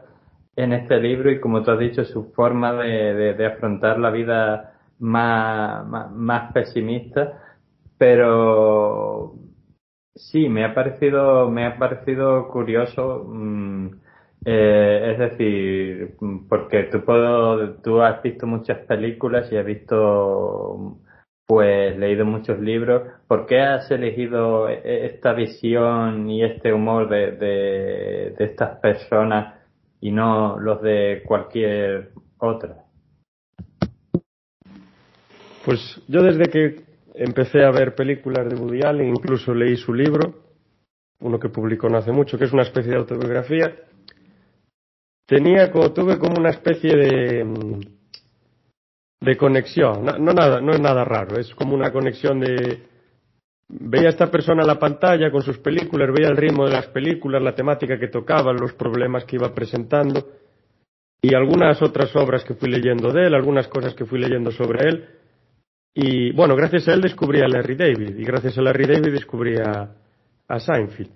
[0.57, 4.68] en este libro y como tú has dicho, su forma de, afrontar la vida
[4.99, 7.41] más, más, pesimista,
[7.97, 9.35] pero
[10.15, 13.87] sí, me ha parecido, me ha parecido curioso, mm,
[14.45, 16.15] eh, es decir,
[16.49, 20.99] porque tú, puedo, tú has visto muchas películas y has visto
[21.49, 23.03] pues leído muchos libros.
[23.27, 29.55] ¿Por qué has elegido e-, esta visión y este humor de, de, estas personas
[29.99, 32.88] y no los de cualquier otra?
[35.69, 36.81] Pues yo desde que
[37.13, 40.33] empecé a ver películas de Woody Allen, incluso leí su libro,
[41.19, 43.75] uno que publicó no hace mucho, que es una especie de autobiografía,
[45.27, 47.45] tenía como, tuve como una especie de
[49.21, 50.05] de conexión.
[50.05, 52.87] No, nada, no es nada raro, es como una conexión de
[53.67, 56.87] veía a esta persona en la pantalla con sus películas, veía el ritmo de las
[56.87, 60.29] películas, la temática que tocaba, los problemas que iba presentando
[61.21, 64.89] y algunas otras obras que fui leyendo de él, algunas cosas que fui leyendo sobre
[64.89, 65.18] él.
[65.93, 69.55] Y bueno, gracias a él descubrí a Larry David y gracias a Larry David descubrí
[69.57, 69.95] a,
[70.47, 71.11] a Seinfeld.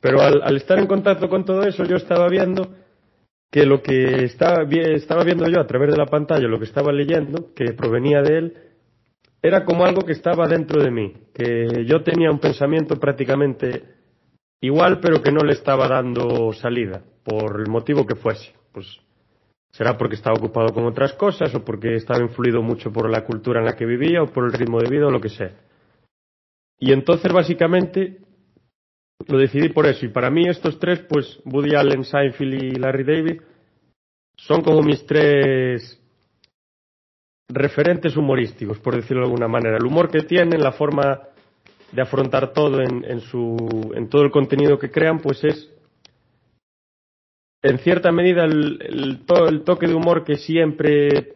[0.00, 2.74] Pero al estar en contacto con todo eso, yo estaba viendo
[3.52, 6.90] que lo que estaba, estaba viendo yo a través de la pantalla, lo que estaba
[6.90, 8.56] leyendo, que provenía de él,
[9.42, 13.82] era como algo que estaba dentro de mí, que yo tenía un pensamiento prácticamente
[14.62, 18.54] igual, pero que no le estaba dando salida, por el motivo que fuese.
[18.72, 18.86] Pues
[19.72, 23.60] será porque estaba ocupado con otras cosas, o porque estaba influido mucho por la cultura
[23.60, 25.52] en la que vivía, o por el ritmo de vida, o lo que sea.
[26.78, 28.18] Y entonces, básicamente,
[29.26, 30.04] lo decidí por eso.
[30.04, 33.40] Y para mí estos tres, pues Woody Allen, Seinfeld y Larry David,
[34.36, 35.98] son como mis tres
[37.48, 39.76] referentes humorísticos, por decirlo de alguna manera.
[39.76, 41.20] El humor que tienen, la forma
[41.92, 45.70] de afrontar todo en, su, en todo el contenido que crean, pues es
[47.62, 49.22] en cierta medida el,
[49.64, 51.34] toque de humor que siempre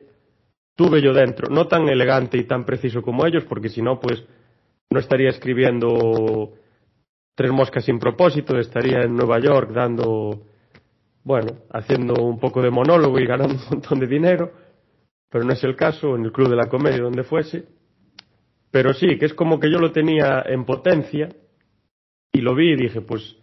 [0.75, 1.49] tuve yo dentro.
[1.49, 4.25] No tan elegante y tan preciso como ellos, porque si no, pues
[4.91, 6.53] no estaría escribiendo
[7.35, 10.43] tres moscas sin propósito, estaría en Nueva York dando,
[11.23, 14.53] bueno, haciendo un poco de monólogo y ganando un montón de dinero,
[15.31, 17.65] pero no es el caso, en el Club de la Comedia, donde fuese.
[18.71, 21.29] Pero sí, que es como que yo lo tenía en potencia
[22.33, 23.37] y lo vi y dije, pues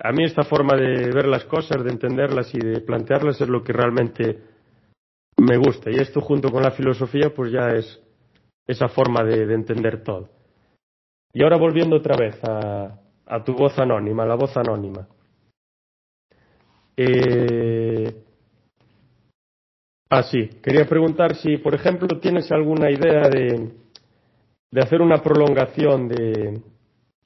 [0.00, 3.62] a mí esta forma de ver las cosas, de entenderlas y de plantearlas es lo
[3.62, 4.42] que realmente
[5.38, 5.90] me gusta.
[5.90, 8.00] Y esto junto con la filosofía, pues ya es
[8.66, 10.28] esa forma de entender todo.
[11.32, 15.06] Y ahora volviendo otra vez a, a tu voz anónima, la voz anónima.
[16.96, 18.24] Eh,
[20.10, 23.70] ah, sí, quería preguntar si, por ejemplo, tienes alguna idea de,
[24.70, 26.60] de hacer una prolongación de...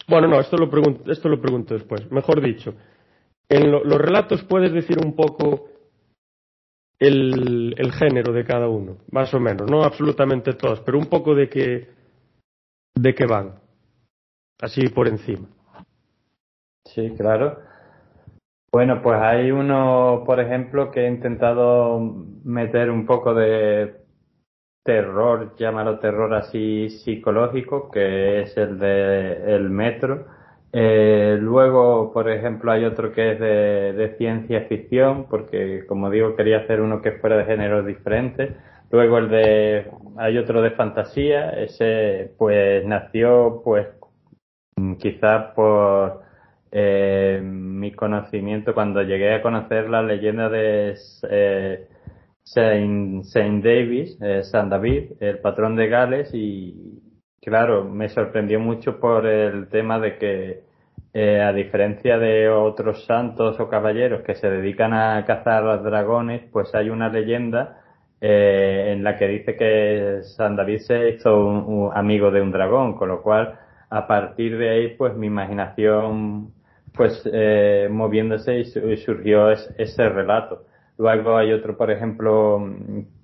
[0.08, 2.10] Bueno, no, esto lo, pregunto, esto lo pregunto después.
[2.10, 2.74] Mejor dicho,
[3.48, 5.68] en los relatos puedes decir un poco
[6.98, 11.34] el, el, género de cada uno, más o menos, no absolutamente todos, pero un poco
[11.34, 11.88] de qué,
[12.94, 13.56] de qué van,
[14.60, 15.48] así por encima.
[16.84, 17.58] Sí, claro.
[18.72, 22.00] Bueno, pues hay uno, por ejemplo, que he intentado
[22.44, 24.01] meter un poco de
[24.82, 30.26] terror, llámalo terror así psicológico, que es el de el metro.
[30.72, 36.34] Eh, luego, por ejemplo, hay otro que es de, de, ciencia ficción, porque como digo,
[36.36, 38.52] quería hacer uno que fuera de géneros diferentes.
[38.90, 43.86] Luego el de, hay otro de fantasía, ese pues nació pues
[44.98, 46.22] quizás por
[46.70, 50.96] eh, mi conocimiento cuando llegué a conocer la leyenda de
[51.30, 51.88] eh,
[52.44, 57.00] Saint, Saint Davis, eh, San David, el patrón de Gales y
[57.40, 60.72] claro, me sorprendió mucho por el tema de que
[61.14, 66.42] eh, a diferencia de otros santos o caballeros que se dedican a cazar a dragones,
[66.50, 67.82] pues hay una leyenda
[68.20, 72.94] eh, en la que dice que San David se hizo un, amigo de un dragón,
[72.94, 73.58] con lo cual
[73.90, 76.54] a partir de ahí pues mi imaginación
[76.94, 78.64] pues eh, moviéndose y
[78.96, 80.64] surgió es, ese relato.
[81.02, 82.64] Luego hay otro, por ejemplo,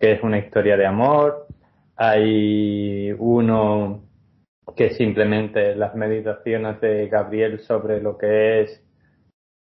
[0.00, 1.46] que es una historia de amor.
[1.94, 4.02] Hay uno
[4.76, 8.84] que simplemente las meditaciones de Gabriel sobre lo que es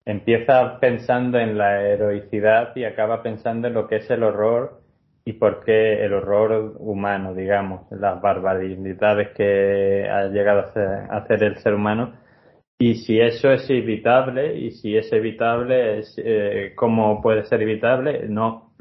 [0.03, 4.81] empieza pensando en la heroicidad y acaba pensando en lo que es el horror
[5.23, 11.57] y por qué el horror humano, digamos, las barbaridades que ha llegado a hacer el
[11.57, 12.13] ser humano
[12.81, 18.27] y si eso es evitable, y si es evitable, es, eh, ¿cómo puede ser evitable?
[18.27, 18.73] No,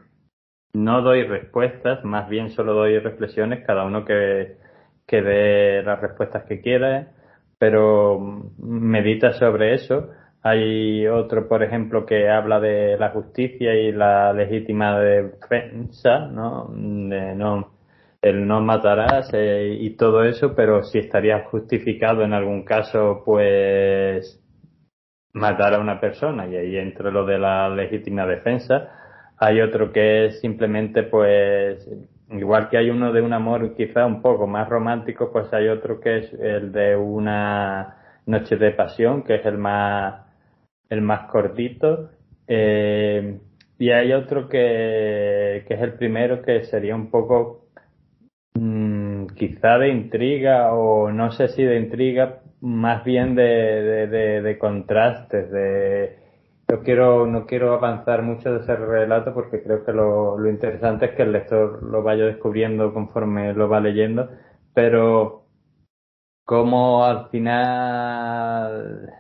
[0.73, 4.57] no doy respuestas, más bien solo doy reflexiones, cada uno que,
[5.07, 7.13] que dé las respuestas que quiera,
[7.59, 8.19] pero
[8.59, 10.09] medita sobre eso.
[10.43, 16.71] Hay otro, por ejemplo, que habla de la justicia y la legítima defensa, ¿no?
[16.73, 17.80] De no
[18.23, 24.41] el no matarás eh, y todo eso, pero si estaría justificado en algún caso, pues
[25.33, 28.91] matar a una persona y ahí entre lo de la legítima defensa.
[29.39, 31.89] Hay otro que es simplemente, pues,
[32.31, 36.01] igual que hay uno de un amor quizá un poco más romántico, pues hay otro
[36.01, 40.27] que es el de una noche de pasión, que es el más,
[40.91, 42.11] el más cortito.
[42.47, 43.41] Eh,
[43.79, 47.60] y hay otro que, que es el primero, que sería un poco
[49.41, 55.51] quizá de intriga o no sé si de intriga, más bien de, de, de, contrastes,
[55.51, 56.19] de
[56.69, 61.07] yo quiero, no quiero avanzar mucho de ese relato porque creo que lo, lo interesante
[61.07, 64.29] es que el lector lo vaya descubriendo conforme lo va leyendo,
[64.75, 65.47] pero
[66.45, 69.11] como al final,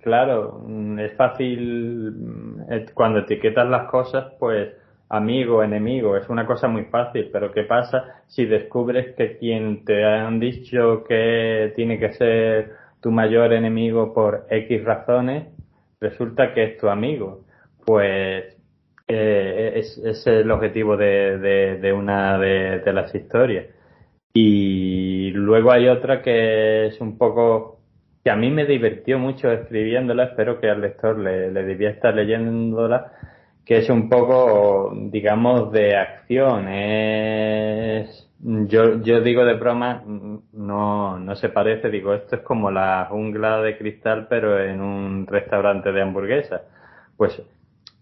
[0.00, 0.64] claro,
[0.98, 4.72] es fácil mm, cuando etiquetas las cosas, pues
[5.08, 10.04] amigo, enemigo, es una cosa muy fácil, pero ¿qué pasa si descubres que quien te
[10.04, 15.48] han dicho que tiene que ser tu mayor enemigo por X razones,
[16.00, 17.44] resulta que es tu amigo?
[17.84, 18.56] Pues
[19.08, 23.66] eh, es, el objetivo de, una de, de, las historias.
[24.34, 27.80] Y luego hay otra que es un poco
[28.24, 33.12] que a mí me divirtió mucho escribiéndola, espero que al lector le, le divierta leyéndola,
[33.66, 36.68] que es un poco, digamos, de acción.
[36.68, 40.04] Es, yo, yo digo de broma,
[40.52, 45.26] no, no se parece, digo, esto es como la jungla de cristal, pero en un
[45.26, 46.62] restaurante de hamburguesas.
[47.16, 47.42] Pues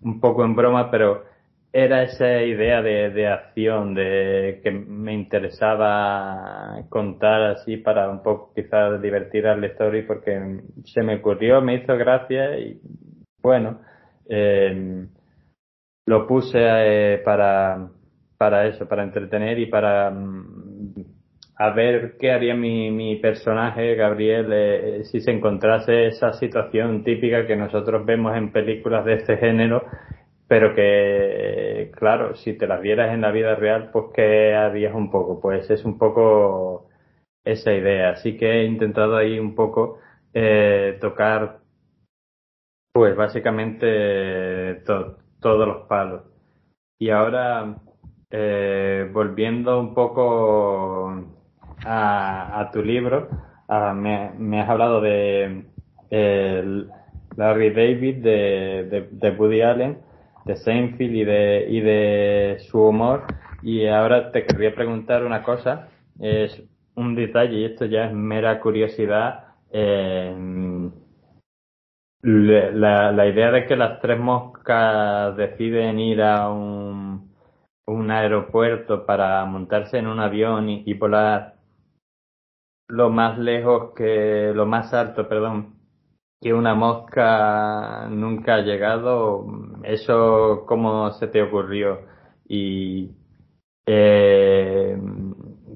[0.02, 1.24] un poco en broma, pero
[1.72, 8.52] era esa idea de, de acción, de que me interesaba contar así para un poco
[8.54, 12.78] quizás divertir al lector y porque se me ocurrió, me hizo gracia y
[13.42, 13.80] bueno,
[14.28, 15.06] eh,
[16.06, 17.88] lo puse eh, para,
[18.36, 20.94] para eso, para entretener y para mm,
[21.56, 27.46] a ver qué haría mi, mi personaje, Gabriel, eh, si se encontrase esa situación típica
[27.46, 29.84] que nosotros vemos en películas de este género,
[30.48, 35.10] pero que, claro, si te las vieras en la vida real, pues ¿qué harías un
[35.10, 35.40] poco?
[35.40, 36.88] Pues es un poco
[37.44, 38.10] esa idea.
[38.10, 39.98] Así que he intentado ahí un poco
[40.34, 41.60] eh, tocar,
[42.92, 46.22] pues básicamente todo todos los palos.
[46.98, 47.76] Y ahora,
[48.30, 51.22] eh, volviendo un poco
[51.84, 53.28] a, a, tu libro,
[53.68, 55.64] ah, me, has hablado de
[57.36, 59.98] Larry David, de, de, Woody Allen,
[60.46, 63.24] de Seinfeld y de, y de su humor.
[63.62, 65.88] Y ahora te querría preguntar una cosa,
[66.20, 66.62] es
[66.94, 69.44] un detalle, y esto ya es mera curiosidad.
[69.70, 70.90] Eh,
[72.24, 77.34] la, la idea de que las tres moscas deciden ir a un,
[77.86, 81.56] un aeropuerto para montarse en un avión y, y volar
[82.88, 85.74] lo más lejos que, lo más alto, perdón,
[86.40, 89.46] que una mosca nunca ha llegado,
[89.84, 92.00] ¿eso cómo se te ocurrió?
[92.46, 93.10] Y
[93.86, 94.98] eh,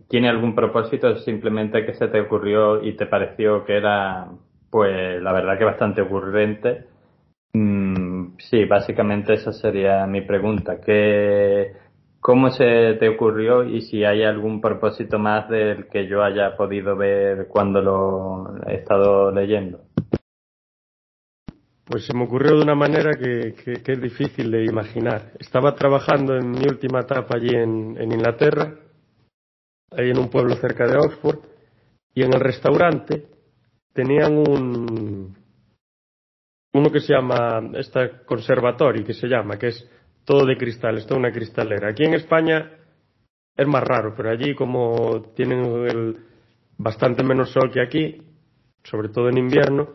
[0.09, 4.29] ¿tiene algún propósito simplemente que se te ocurrió y te pareció que era,
[4.71, 6.85] pues, la verdad que bastante ocurrente?
[7.53, 10.81] Mm, sí, básicamente esa sería mi pregunta.
[10.81, 11.73] ¿Qué,
[12.21, 16.97] ¿Cómo se te ocurrió y si hay algún propósito más del que yo haya podido
[16.97, 19.81] ver cuando lo he estado leyendo?
[21.85, 25.33] Pues se me ocurrió de una manera que, es difícil de imaginar.
[25.39, 28.75] Estaba trabajando en mi última etapa allí en, Inglaterra,
[29.93, 31.39] ahí en un pueblo cerca de Oxford,
[32.15, 33.25] y en el restaurante
[33.99, 35.37] tenían un
[36.73, 39.91] uno que se llama esta conservatorio que se llama que es
[40.25, 41.89] todo de cristal, es toda una cristalera.
[41.89, 42.71] Aquí en España
[43.57, 46.17] es más raro, pero allí como tienen
[46.77, 48.23] bastante menos sol que aquí,
[48.85, 49.89] sobre todo en invierno,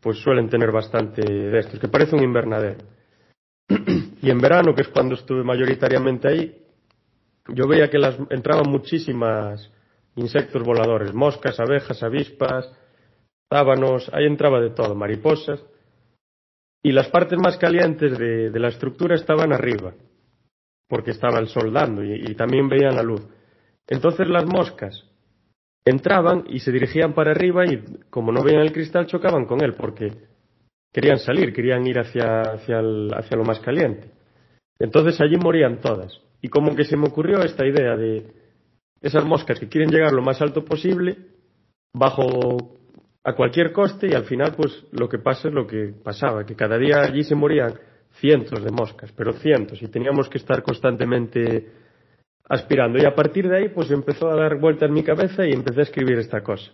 [0.00, 2.82] pues suelen tener bastante de estos, que parece un invernadero.
[4.22, 6.64] y en verano, que es cuando estuve mayoritariamente ahí,
[7.48, 9.70] yo veía que las, entraban muchísimas
[10.14, 12.72] insectos voladores, moscas, abejas, avispas,
[13.50, 15.60] tábanos, ahí entraba de todo, mariposas,
[16.82, 19.92] y las partes más calientes de, la estructura estaban arriba,
[20.88, 23.26] porque estaba el sol dando y, y también veían la luz.
[23.88, 25.04] Entonces las moscas
[25.84, 29.74] entraban y se dirigían para arriba y como no veían el cristal chocaban con él
[29.74, 30.12] porque
[30.92, 32.80] querían salir, querían ir hacia, hacia,
[33.16, 34.10] hacia lo más caliente.
[34.78, 36.20] Entonces allí morían todas.
[36.40, 38.32] Y como que se me ocurrió esta idea de
[39.02, 41.16] esas moscas que quieren llegar lo más alto posible,
[41.92, 42.79] bajo
[43.24, 46.56] a cualquier coste, y al final pues lo que pasa es lo que pasaba, que
[46.56, 47.74] cada día allí se morían
[48.12, 51.70] cientos de moscas, pero cientos, y teníamos que estar constantemente
[52.48, 52.98] aspirando.
[52.98, 55.80] Y a partir de ahí, pues empezó a dar vuelta en mi cabeza y empecé
[55.80, 56.70] a escribir esta cosa.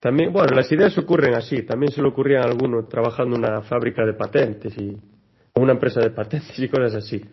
[0.00, 1.62] También, bueno, las ideas ocurren así.
[1.62, 4.94] También se le ocurrían a alguno trabajando en una fábrica de patentes y
[5.54, 7.24] una empresa de patentes y cosas así.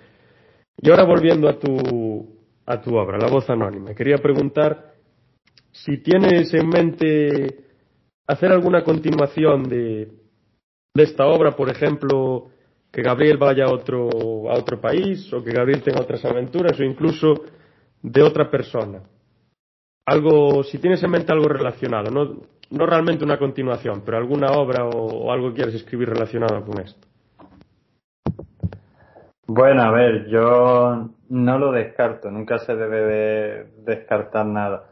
[0.78, 4.94] Y ahora volviendo a tu, a tu obra, La voz anónima, quería preguntar
[5.72, 7.71] si tienes en mente
[8.32, 10.10] hacer alguna continuación de,
[10.94, 12.48] de esta obra, por ejemplo,
[12.92, 14.10] que Gabriel vaya a otro,
[14.50, 17.46] a otro país o que Gabriel tenga otras aventuras o incluso
[18.02, 19.02] de otra persona.
[20.06, 24.86] Algo, si tienes en mente algo relacionado, no, no realmente una continuación, pero alguna obra
[24.86, 27.08] o, algo que quieres escribir relacionado con esto.
[29.48, 34.91] Bueno, a ver, yo no lo descarto, nunca se debe de descartar nada.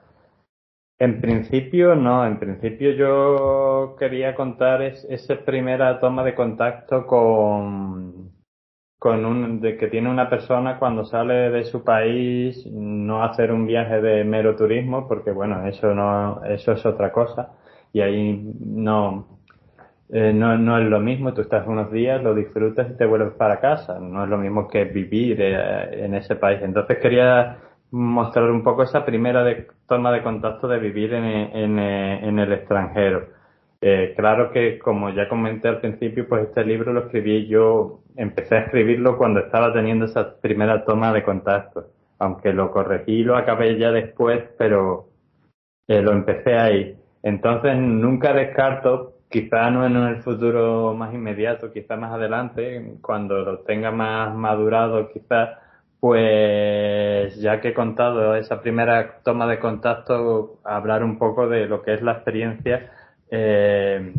[0.99, 8.33] En principio no, en principio yo quería contar esa primera toma de contacto con,
[8.99, 13.65] con un, de que tiene una persona cuando sale de su país, no hacer un
[13.65, 17.53] viaje de mero turismo, porque bueno, eso no, eso es otra cosa,
[17.93, 19.39] y ahí no,
[20.09, 23.33] eh, no, no es lo mismo, tú estás unos días, lo disfrutas y te vuelves
[23.35, 26.59] para casa, no es lo mismo que vivir eh, en ese país.
[26.61, 27.57] Entonces quería
[27.91, 29.43] mostrar un poco esa primera
[29.87, 33.27] toma de contacto de vivir en, en, el extranjero.
[33.81, 38.55] Eh, claro que, como ya comenté al principio, pues este libro lo escribí yo, empecé
[38.57, 41.87] a escribirlo cuando estaba teniendo esa primera toma de contacto,
[42.19, 45.07] aunque lo corregí y lo acabé ya después, pero
[45.87, 46.97] eh, lo empecé ahí.
[47.23, 53.59] Entonces nunca descarto, quizá no en el futuro más inmediato, quizá más adelante, cuando lo
[53.59, 55.57] tenga más madurado, quizás
[55.99, 61.81] pues ya que he contado esa primera toma de contacto, hablar un poco de lo
[61.81, 62.91] que es la experiencia
[63.29, 64.13] eh,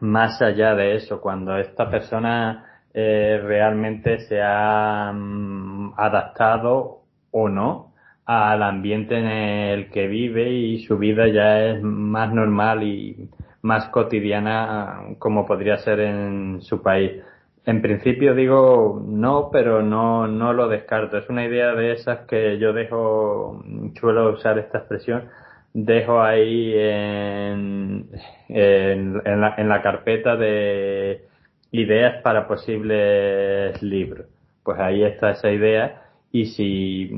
[0.00, 7.92] más allá de eso, cuando esta persona eh, realmente se ha mm, adaptado o no
[8.24, 13.28] al ambiente en el que vive y su vida ya es más normal y
[13.62, 17.22] más cotidiana como podría ser en su país.
[17.66, 21.18] En principio digo no, pero no, no lo descarto.
[21.18, 23.62] Es una idea de esas que yo dejo,
[23.98, 25.28] suelo usar esta expresión,
[25.72, 28.08] dejo ahí en,
[28.48, 31.24] en, la, en la carpeta de
[31.72, 34.26] ideas para posibles libros.
[34.62, 36.02] Pues ahí está esa idea
[36.32, 37.10] y si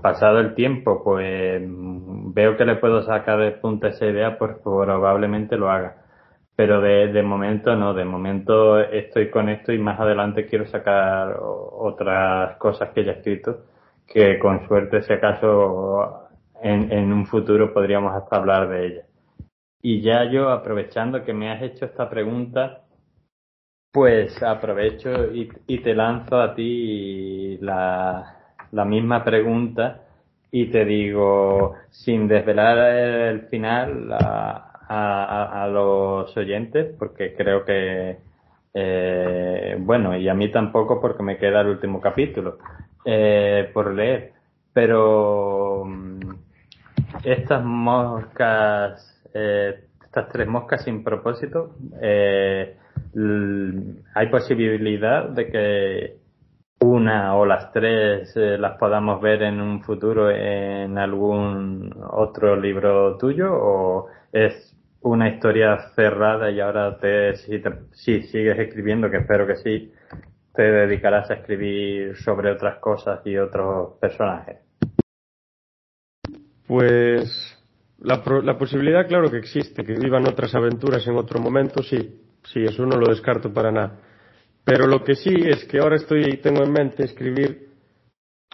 [0.00, 5.56] pasado el tiempo, pues veo que le puedo sacar de punta esa idea, pues probablemente
[5.56, 6.01] lo haga.
[6.54, 11.38] Pero de, de momento no, de momento estoy con esto y más adelante quiero sacar
[11.40, 13.64] otras cosas que ya he escrito,
[14.06, 16.28] que con suerte, si acaso,
[16.62, 19.06] en, en un futuro podríamos hasta hablar de ellas.
[19.80, 22.82] Y ya yo, aprovechando que me has hecho esta pregunta,
[23.92, 28.38] pues aprovecho y, te lanzo a ti la,
[28.86, 30.04] misma pregunta
[30.50, 34.10] y te digo, sin desvelar el final
[34.92, 38.18] a, los oyentes, porque creo que,
[38.74, 42.58] eh, bueno, y a mí tampoco porque me queda el último capítulo
[43.04, 44.32] eh, por leer,
[44.72, 46.20] pero mm,
[47.24, 51.74] estas moscas eh, estas tres moscas sin propósito,
[54.14, 56.16] hay posibilidad de que
[56.80, 63.54] una o las tres las podamos ver en un futuro en algún otro libro tuyo
[63.54, 64.72] o es
[65.02, 69.92] una historia cerrada y ahora te, si, si sigues escribiendo, que espero que sí,
[70.54, 74.58] te dedicarás a escribir sobre otras cosas y otros personajes.
[76.66, 77.58] Pues
[77.98, 82.64] la, la, posibilidad, claro que existe, que vivan otras aventuras en otro momento, sí, sí,
[82.64, 83.98] eso no lo descarto para nada.
[84.64, 87.68] Pero lo que sí es que ahora estoy, tengo en mente escribir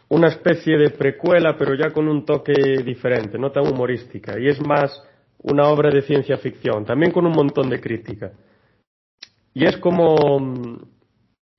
[0.08, 4.60] una especie de precuela, pero ya con un toque diferente, no tan humorística, y es
[4.66, 5.02] más
[5.42, 8.32] una obra de ciencia ficción, también con un montón de crítica.
[9.54, 10.76] Y es como mm,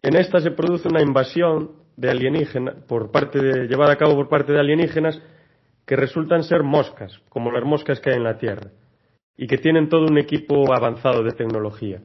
[0.01, 4.29] en esta se produce una invasión de alienígenas por parte de, llevada a cabo por
[4.29, 5.21] parte de alienígenas
[5.85, 8.71] que resultan ser moscas, como las moscas que hay en la Tierra,
[9.35, 12.01] y que tienen todo un equipo avanzado de tecnología,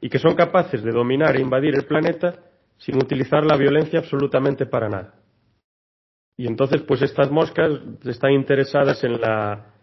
[0.00, 2.40] y que son capaces de dominar e invadir el planeta
[2.78, 5.14] sin utilizar la violencia absolutamente para nada.
[6.36, 7.70] Y entonces, pues estas moscas
[8.04, 9.74] están interesadas en, la,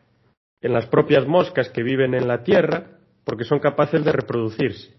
[0.61, 4.95] en las propias moscas que viven en la Tierra, porque son capaces de reproducirse.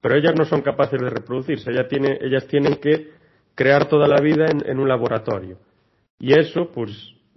[0.00, 3.10] Pero ellas no son capaces de reproducirse, ellas tienen, ellas tienen que
[3.54, 5.58] crear toda la vida en un laboratorio.
[6.20, 6.90] Y eso, pues,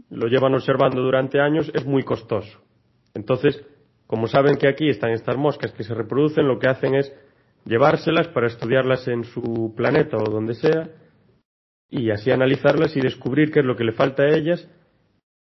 [0.09, 2.59] lo llevan observando durante años, es muy costoso.
[3.13, 3.63] Entonces,
[4.07, 7.13] como saben que aquí están estas moscas que se reproducen, lo que hacen es
[7.65, 10.89] llevárselas para estudiarlas en su planeta o donde sea
[11.89, 14.67] y así analizarlas y descubrir qué es lo que le falta a ellas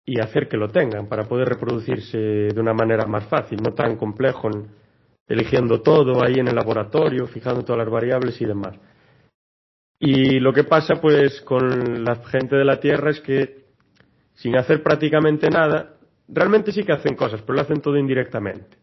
[0.05, 3.97] y hacer que lo tengan para poder reproducirse de una manera más fácil, no tan
[3.97, 4.49] complejo,
[5.27, 8.77] eligiendo todo ahí en el laboratorio, fijando todas las variables y demás.
[9.99, 13.65] Y lo que pasa pues con la gente de la Tierra es que
[14.35, 15.95] sin hacer prácticamente nada,
[16.27, 18.77] realmente sí que hacen cosas, pero lo hacen todo indirectamente.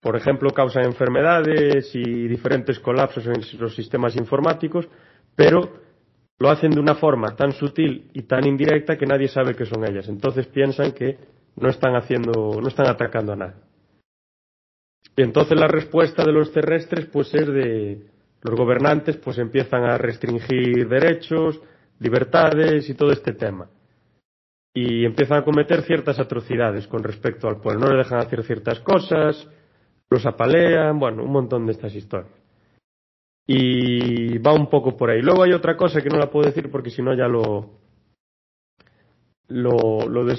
[0.00, 4.88] Por ejemplo, causan enfermedades y diferentes colapsos en los sistemas informáticos,
[5.34, 5.85] pero
[6.38, 9.84] lo hacen de una forma tan sutil y tan indirecta que nadie sabe que son
[9.84, 10.08] ellas.
[10.08, 11.18] Entonces piensan que
[11.56, 13.60] no están haciendo, no están atacando a nadie.
[15.16, 18.06] Y entonces la respuesta de los terrestres pues es de
[18.42, 21.60] los gobernantes pues empiezan a restringir derechos,
[21.98, 23.68] libertades y todo este tema
[24.76, 27.86] y empiezan a cometer ciertas atrocidades con respecto al pueblo.
[27.86, 29.48] No le dejan hacer ciertas cosas,
[30.10, 32.30] los apalean, bueno, un montón de estas historias.
[33.46, 35.22] Y va un poco por ahí.
[35.22, 37.78] Luego hay otra cosa que no la puedo decir porque si no ya lo,
[39.48, 40.34] lo, lo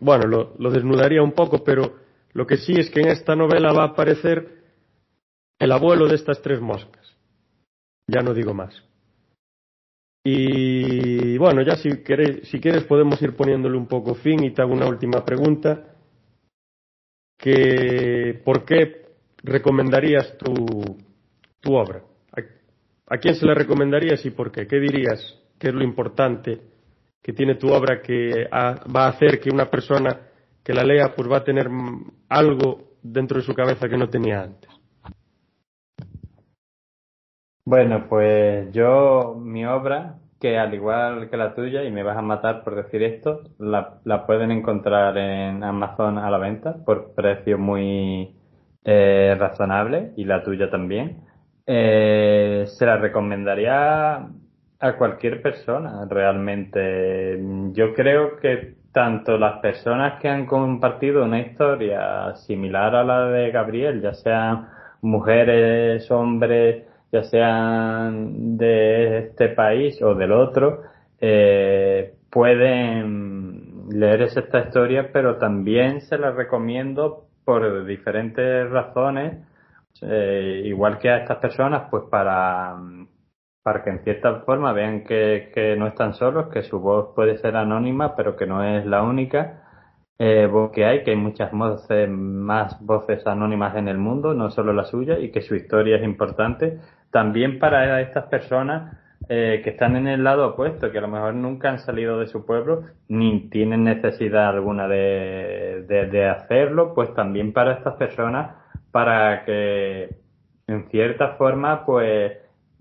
[0.00, 1.96] bueno, lo, lo desnudaría un poco, pero
[2.32, 4.60] lo que sí es que en esta novela va a aparecer
[5.58, 7.16] el abuelo de estas tres moscas.
[8.06, 8.82] Ya no digo más.
[10.24, 14.60] Y bueno, ya si quieres, si quieres podemos ir poniéndole un poco fin y te
[14.62, 15.94] hago una última pregunta.
[17.38, 19.06] Que, ¿Por qué
[19.42, 20.98] recomendarías tu,
[21.60, 22.02] tu obra?
[23.10, 24.66] ¿A, quién se la recomendarías y por qué?
[24.66, 26.60] ¿Qué dirías que es lo importante
[27.20, 30.16] que tiene tu obra que va a hacer que una persona
[30.62, 31.68] que la lea pues va a tener
[32.28, 34.70] algo dentro de su cabeza que no tenía antes?
[37.64, 42.22] Bueno, pues yo, mi obra, que al igual que la tuya, y me vas a
[42.22, 47.58] matar por decir esto, la, la pueden encontrar en Amazon a la venta por precio
[47.58, 48.34] muy
[48.84, 51.29] eh, razonable, y la tuya también.
[51.66, 54.26] Eh, se la recomendaría
[54.80, 57.38] a cualquier persona, realmente.
[57.72, 63.50] Yo creo que tanto las personas que han compartido una historia similar a la de
[63.50, 64.68] Gabriel, ya sean
[65.02, 70.82] mujeres, hombres, ya sean de este país o del otro,
[71.20, 79.38] eh, pueden leer esta historia, pero también se la recomiendo por diferentes razones,
[80.02, 82.76] eh, igual que a estas personas, pues para,
[83.62, 87.56] para que en cierta forma vean que, no están solos, que su voz puede ser
[87.56, 89.62] anónima, pero que no es la única
[90.18, 94.72] eh, que hay, que hay muchas voces, más voces anónimas en el mundo, no solo
[94.72, 96.78] la suya, y que su historia es importante.
[97.10, 98.96] También para estas personas
[99.28, 102.26] eh, que están en el lado opuesto, que a lo mejor nunca han salido de
[102.26, 108.59] su pueblo, ni tienen necesidad alguna de, de hacerlo, pues también para estas personas,
[108.90, 110.10] para que
[110.66, 112.38] en cierta forma, pues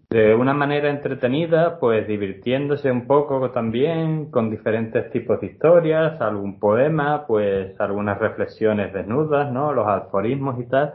[0.09, 6.59] de una manera entretenida, pues divirtiéndose un poco también con diferentes tipos de historias, algún
[6.59, 9.71] poema, pues algunas reflexiones desnudas, ¿no?
[9.71, 10.93] Los aforismos y tal,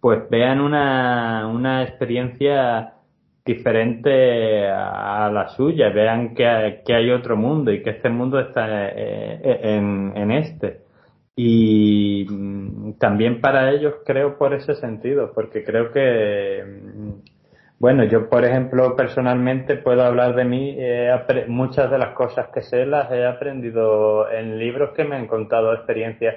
[0.00, 2.94] pues vean una, una experiencia
[3.44, 8.40] diferente a la suya, vean que hay, que hay otro mundo y que este mundo
[8.40, 10.85] está eh, eh, en, en este.
[11.36, 17.12] Y mm, también para ellos creo por ese sentido, porque creo que mm,
[17.78, 20.78] bueno, yo, por ejemplo, personalmente puedo hablar de mí.
[21.48, 25.74] muchas de las cosas que sé las he aprendido en libros que me han contado
[25.74, 26.36] experiencias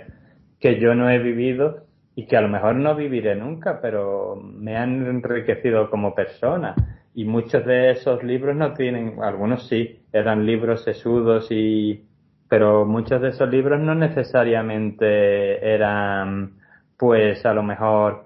[0.60, 1.86] que yo no he vivido
[2.16, 6.76] y que a lo mejor no viviré nunca, pero me han enriquecido como persona.
[7.16, 12.04] Y muchos de esos libros no tienen, algunos sí, eran libros sesudos y,
[12.50, 16.60] pero muchos de esos libros no necesariamente eran,
[16.98, 18.26] pues a lo mejor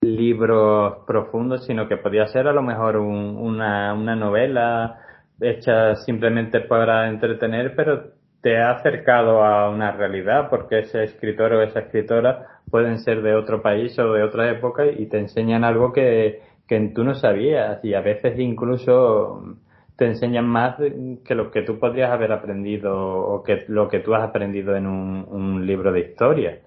[0.00, 5.00] libros profundos, sino que podía ser a lo mejor una, una novela
[5.40, 11.62] hecha simplemente para entretener, pero te ha acercado a una realidad, porque ese escritor o
[11.62, 15.92] esa escritora pueden ser de otro país o de otra época y te enseñan algo
[15.92, 17.84] que, que tú no sabías.
[17.84, 19.58] Y a veces incluso
[19.98, 20.76] te enseñan más
[21.24, 24.86] que lo que tú podrías haber aprendido o que lo que tú has aprendido en
[24.86, 26.60] un, libro de historia.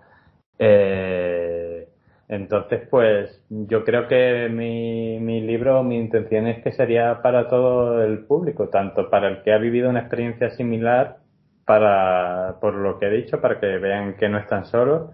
[0.60, 1.88] Eh,
[2.28, 8.04] entonces, pues yo creo que mi, mi libro, mi intención es que sería para todo
[8.04, 11.20] el público, tanto para el que ha vivido una experiencia similar,
[11.66, 15.12] para, por lo que he dicho, para que vean que no están solos,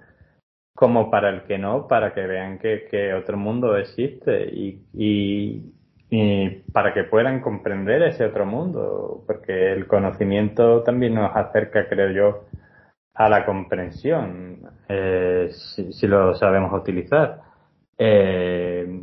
[0.75, 5.73] como para el que no, para que vean que, que otro mundo existe y,
[6.09, 12.11] y para que puedan comprender ese otro mundo, porque el conocimiento también nos acerca, creo
[12.11, 12.45] yo,
[13.13, 17.41] a la comprensión, eh, si, lo sabemos utilizar.
[17.97, 19.01] Eh,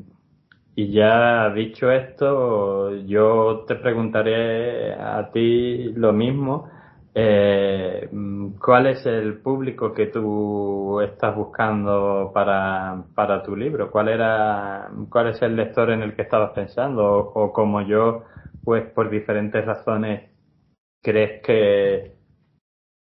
[0.76, 6.70] y ya dicho esto, yo te preguntaré a ti lo mismo.
[7.14, 8.08] Eh,
[8.60, 13.90] ¿Cuál es el público que tú estás buscando para, para tu libro?
[13.90, 17.04] ¿Cuál era, cuál es el lector en el que estabas pensando?
[17.04, 18.24] O, o como yo,
[18.64, 20.30] pues por diferentes razones,
[21.02, 22.14] crees que,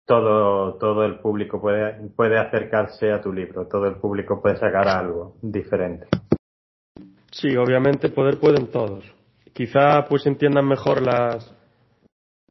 [0.08, 4.88] todo, todo el público puede, puede acercarse a tu libro, todo el público puede sacar
[4.88, 6.08] algo diferente.
[7.30, 9.04] Sí, obviamente poder pueden todos.
[9.52, 11.54] Quizá pues entiendan mejor las,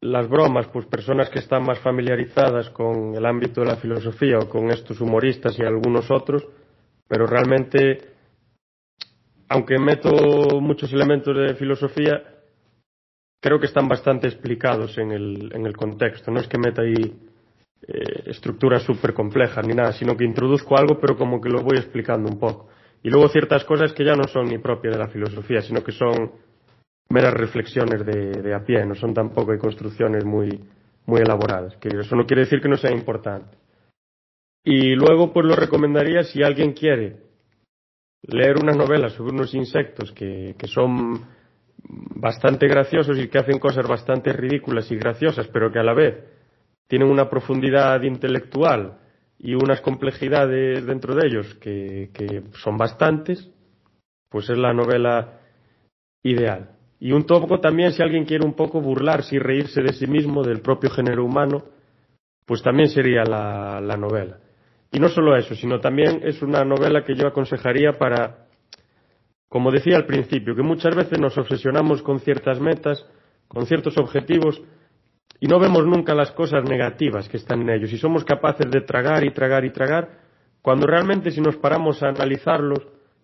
[0.00, 4.48] las bromas, pues personas que están más familiarizadas con el ámbito de la filosofía o
[4.48, 6.46] con estos humoristas y algunos otros,
[7.08, 7.98] pero realmente,
[9.48, 12.22] aunque meto muchos elementos de filosofía,
[13.40, 16.30] creo que están bastante explicados en el, en el contexto.
[16.30, 17.28] No es que meta ahí
[17.86, 21.78] eh, estructuras súper complejas ni nada, sino que introduzco algo pero como que lo voy
[21.78, 22.68] explicando un poco.
[23.02, 25.92] Y luego ciertas cosas que ya no son ni propias de la filosofía, sino que
[25.92, 26.32] son
[27.10, 30.48] meras reflexiones de, a pie, no son tampoco construcciones muy,
[31.06, 33.56] muy elaboradas, que eso no quiere decir que no sea importante.
[34.64, 37.16] Y luego pues lo recomendaría si alguien quiere
[38.22, 41.24] leer una novela sobre unos insectos que, que son
[42.16, 46.16] bastante graciosos y que hacen cosas bastante ridículas y graciosas, pero que a la vez
[46.88, 48.98] tienen una profundidad intelectual
[49.38, 53.48] y unas complejidades dentro de ellos que, que son bastantes,
[54.28, 55.40] pues es la novela
[56.22, 56.77] ideal.
[57.00, 60.42] Y un poco también, si alguien quiere un poco burlarse y reírse de sí mismo,
[60.42, 61.64] del propio género humano,
[62.44, 64.38] pues también sería la, la novela.
[64.90, 68.46] Y no solo eso, sino también es una novela que yo aconsejaría para,
[69.48, 73.06] como decía al principio, que muchas veces nos obsesionamos con ciertas metas,
[73.46, 74.60] con ciertos objetivos,
[75.40, 78.80] y no vemos nunca las cosas negativas que están en ellos y somos capaces de
[78.80, 80.18] tragar y tragar y tragar
[80.62, 82.80] cuando realmente si nos paramos a analizarlos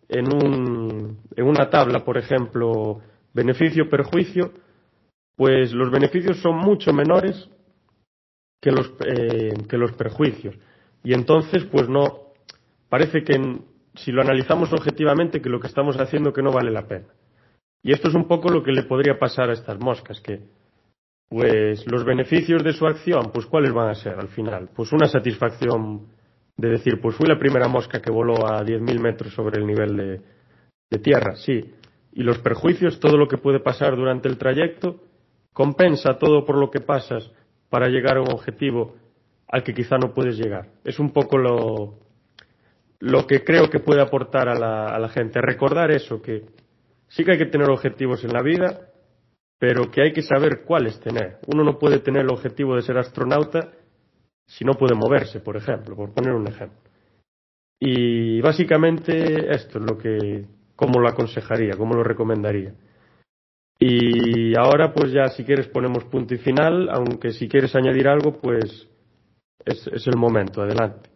[0.08, 3.00] en, un, en una tabla, por ejemplo,
[3.34, 4.52] beneficio-perjuicio,
[5.36, 7.48] pues los beneficios son mucho menores
[8.62, 10.56] que los, eh, que los perjuicios.
[11.02, 12.32] Y entonces, pues no,
[12.88, 13.38] parece que
[13.96, 17.06] si lo analizamos objetivamente, que lo que estamos haciendo que no vale la pena.
[17.82, 20.40] Y esto es un poco lo que le podría pasar a estas moscas, que
[21.28, 24.70] pues los beneficios de su acción, pues cuáles van a ser al final?
[24.74, 26.06] Pues una satisfacción
[26.56, 30.22] de decir, pues fui la primera mosca que voló a 10.000 metros sobre el nivel
[30.90, 31.74] de tierra, sí.
[32.14, 35.00] Y los perjuicios, todo lo que puede pasar durante el trayecto,
[35.52, 37.30] compensa todo por lo que pasas
[37.68, 38.94] para llegar a un objetivo
[39.48, 40.68] al que quizá no puedes llegar.
[40.84, 41.98] Es un poco lo,
[43.00, 45.40] lo que creo que puede aportar a la, a la gente.
[45.40, 46.46] Recordar eso, que
[47.08, 48.88] sí que hay que tener objetivos en la vida,
[49.58, 51.38] pero que hay que saber cuáles tener.
[51.52, 53.72] Uno no puede tener el objetivo de ser astronauta
[54.46, 56.78] si no puede moverse, por ejemplo, por poner un ejemplo.
[57.80, 60.46] Y básicamente esto es lo que,
[60.84, 62.74] cómo lo aconsejaría, cómo lo recomendaría.
[63.78, 68.32] Y ahora, pues ya si quieres ponemos punto y final, aunque si quieres añadir algo,
[68.32, 68.88] pues
[69.64, 71.10] es, es el momento, adelante.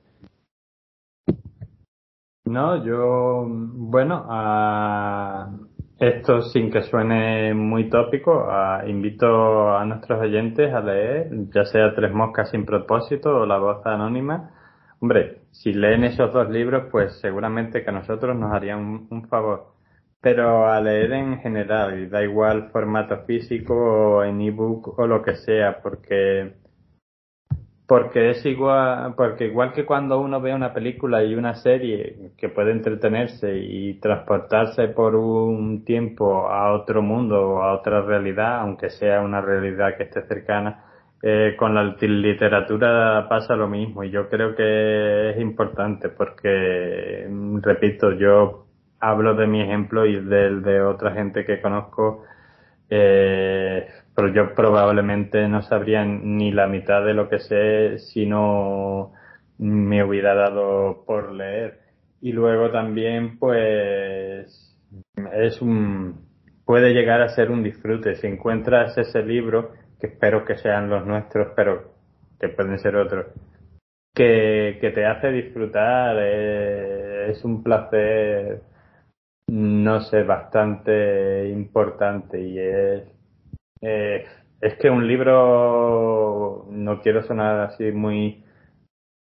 [2.47, 5.51] No, yo, bueno, a
[5.99, 8.49] esto sin que suene muy tópico,
[8.87, 13.85] invito a nuestros oyentes a leer, ya sea Tres Moscas sin propósito o La voz
[13.85, 14.51] anónima.
[15.01, 19.75] Hombre, si leen esos dos libros, pues seguramente que a nosotros nos harían un favor.
[20.21, 25.23] Pero a leer en general, y da igual formato físico o en ebook o lo
[25.23, 26.55] que sea, porque
[27.89, 32.51] porque es igual, porque igual que cuando uno ve una película y una serie que
[32.51, 38.91] puede entretenerse y transportarse por un tiempo a otro mundo o a otra realidad, aunque
[38.91, 40.85] sea una realidad que esté cercana,
[41.23, 47.29] eh, con la literatura pasa lo mismo y yo creo que es importante porque,
[47.61, 48.67] repito, yo
[49.01, 52.25] hablo de mi ejemplo y del de otra gente que conozco,
[52.91, 59.13] eh, pero yo probablemente no sabría ni la mitad de lo que sé si no
[59.59, 61.81] me hubiera dado por leer.
[62.21, 64.77] Y luego también, pues,
[65.35, 66.27] es un,
[66.65, 68.17] puede llegar a ser un disfrute.
[68.17, 71.93] Si encuentras ese libro, que espero que sean los nuestros, pero
[72.39, 73.27] que pueden ser otros,
[74.15, 78.63] que, que te hace disfrutar, eh, es un placer
[79.49, 83.03] no sé, bastante importante y es,
[83.81, 84.27] eh,
[84.61, 88.45] es que un libro, no quiero sonar así muy,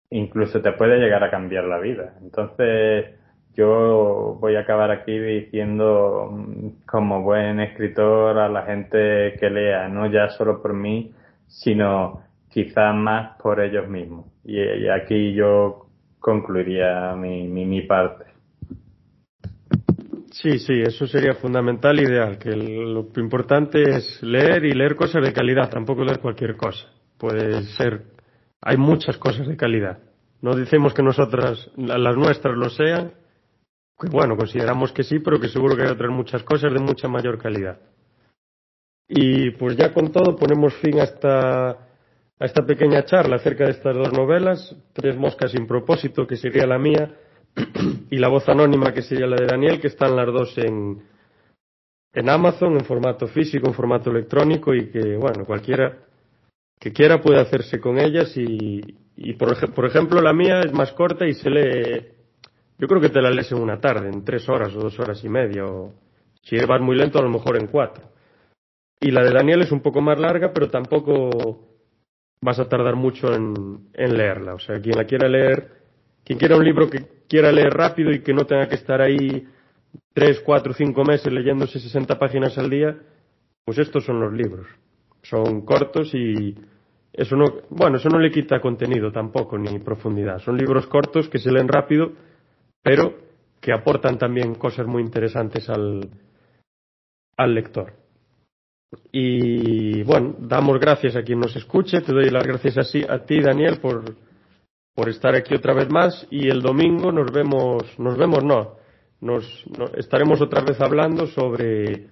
[0.09, 2.15] incluso te puede llegar a cambiar la vida.
[2.21, 3.18] Entonces,
[3.55, 9.87] yo voy a acabar aquí diciendo mm, como buen escritor a la gente que lea,
[9.87, 11.11] no ya solo por mí,
[11.47, 14.25] sino quizás más por ellos mismos.
[14.43, 15.87] Y, aquí yo
[16.19, 18.25] concluiría mi, mi, mi parte.
[20.31, 25.33] Sí, sí, eso sería fundamental, ideal, que lo importante es leer y leer cosas de
[25.33, 26.87] calidad, tampoco leer cualquier cosa.
[27.17, 28.03] Puede ser,
[28.61, 29.99] hay muchas cosas de calidad.
[30.41, 33.11] No decimos que nosotras, las nuestras lo sean,
[34.07, 37.37] bueno, consideramos que sí, pero que seguro que hay otras muchas cosas de mucha mayor
[37.37, 37.79] calidad.
[39.07, 43.71] Y pues ya con todo ponemos fin a esta, a esta pequeña charla acerca de
[43.71, 47.11] estas dos novelas, Tres moscas sin propósito, que sería la mía,
[48.09, 51.03] y la voz anónima que sería la de Daniel, que están las dos en,
[52.13, 55.97] en Amazon, en formato físico, en formato electrónico y que, bueno, cualquiera
[56.79, 58.81] que quiera puede hacerse con ellas y,
[59.17, 62.18] y por, por ejemplo la mía es más corta y se lee,
[62.79, 65.23] yo creo que te la lees en una tarde, en tres horas o dos horas
[65.23, 65.93] y media, o
[66.41, 68.09] si vas muy lento a lo mejor en cuatro.
[69.01, 71.67] Y la de Daniel es un poco más larga, pero tampoco
[72.41, 74.53] vas a tardar mucho en, en leerla.
[74.53, 75.71] O sea, quien la quiera leer,
[76.23, 79.45] quien quiera un libro que quiera leer rápido y que no tenga que estar ahí
[80.13, 82.97] tres, cuatro, cinco meses leyéndose 60 páginas al día,
[83.65, 84.67] pues estos son los libros.
[85.21, 86.55] Son cortos y
[87.11, 90.39] eso no, bueno, eso no le quita contenido tampoco ni profundidad.
[90.39, 92.13] Son libros cortos que se leen rápido,
[92.81, 93.17] pero
[93.61, 96.09] que aportan también cosas muy interesantes al,
[97.37, 97.93] al lector.
[99.11, 102.01] Y bueno, damos gracias a quien nos escuche.
[102.01, 104.15] Te doy las gracias a, a ti, Daniel, por,
[104.95, 108.75] por estar aquí otra vez más y el domingo nos vemos, nos vemos no,
[109.21, 109.63] nos,
[109.95, 112.07] estaremos otra vez hablando sobre,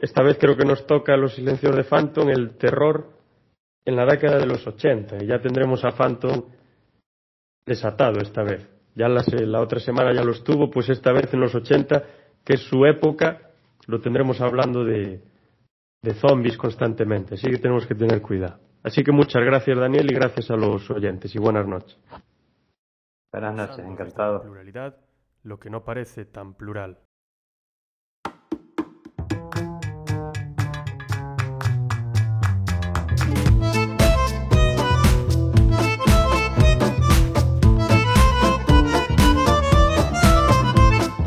[0.00, 3.10] esta vez creo que nos toca Los silencios de Phantom, el terror
[3.84, 6.42] en la década de los 80 y ya tendremos a Phantom
[7.66, 8.75] desatado esta vez.
[8.96, 12.02] Ya la, la otra semana ya lo estuvo, pues esta vez en los 80,
[12.44, 13.50] que es su época,
[13.86, 15.22] lo tendremos hablando de,
[16.02, 18.58] de zombies constantemente, así que tenemos que tener cuidado.
[18.82, 21.34] Así que muchas gracias, Daniel, y gracias a los oyentes.
[21.34, 21.98] Y buenas noches.
[23.32, 24.42] Buenas noches, encantado.
[24.42, 24.96] Pluralidad,
[25.42, 26.98] lo que no parece tan plural.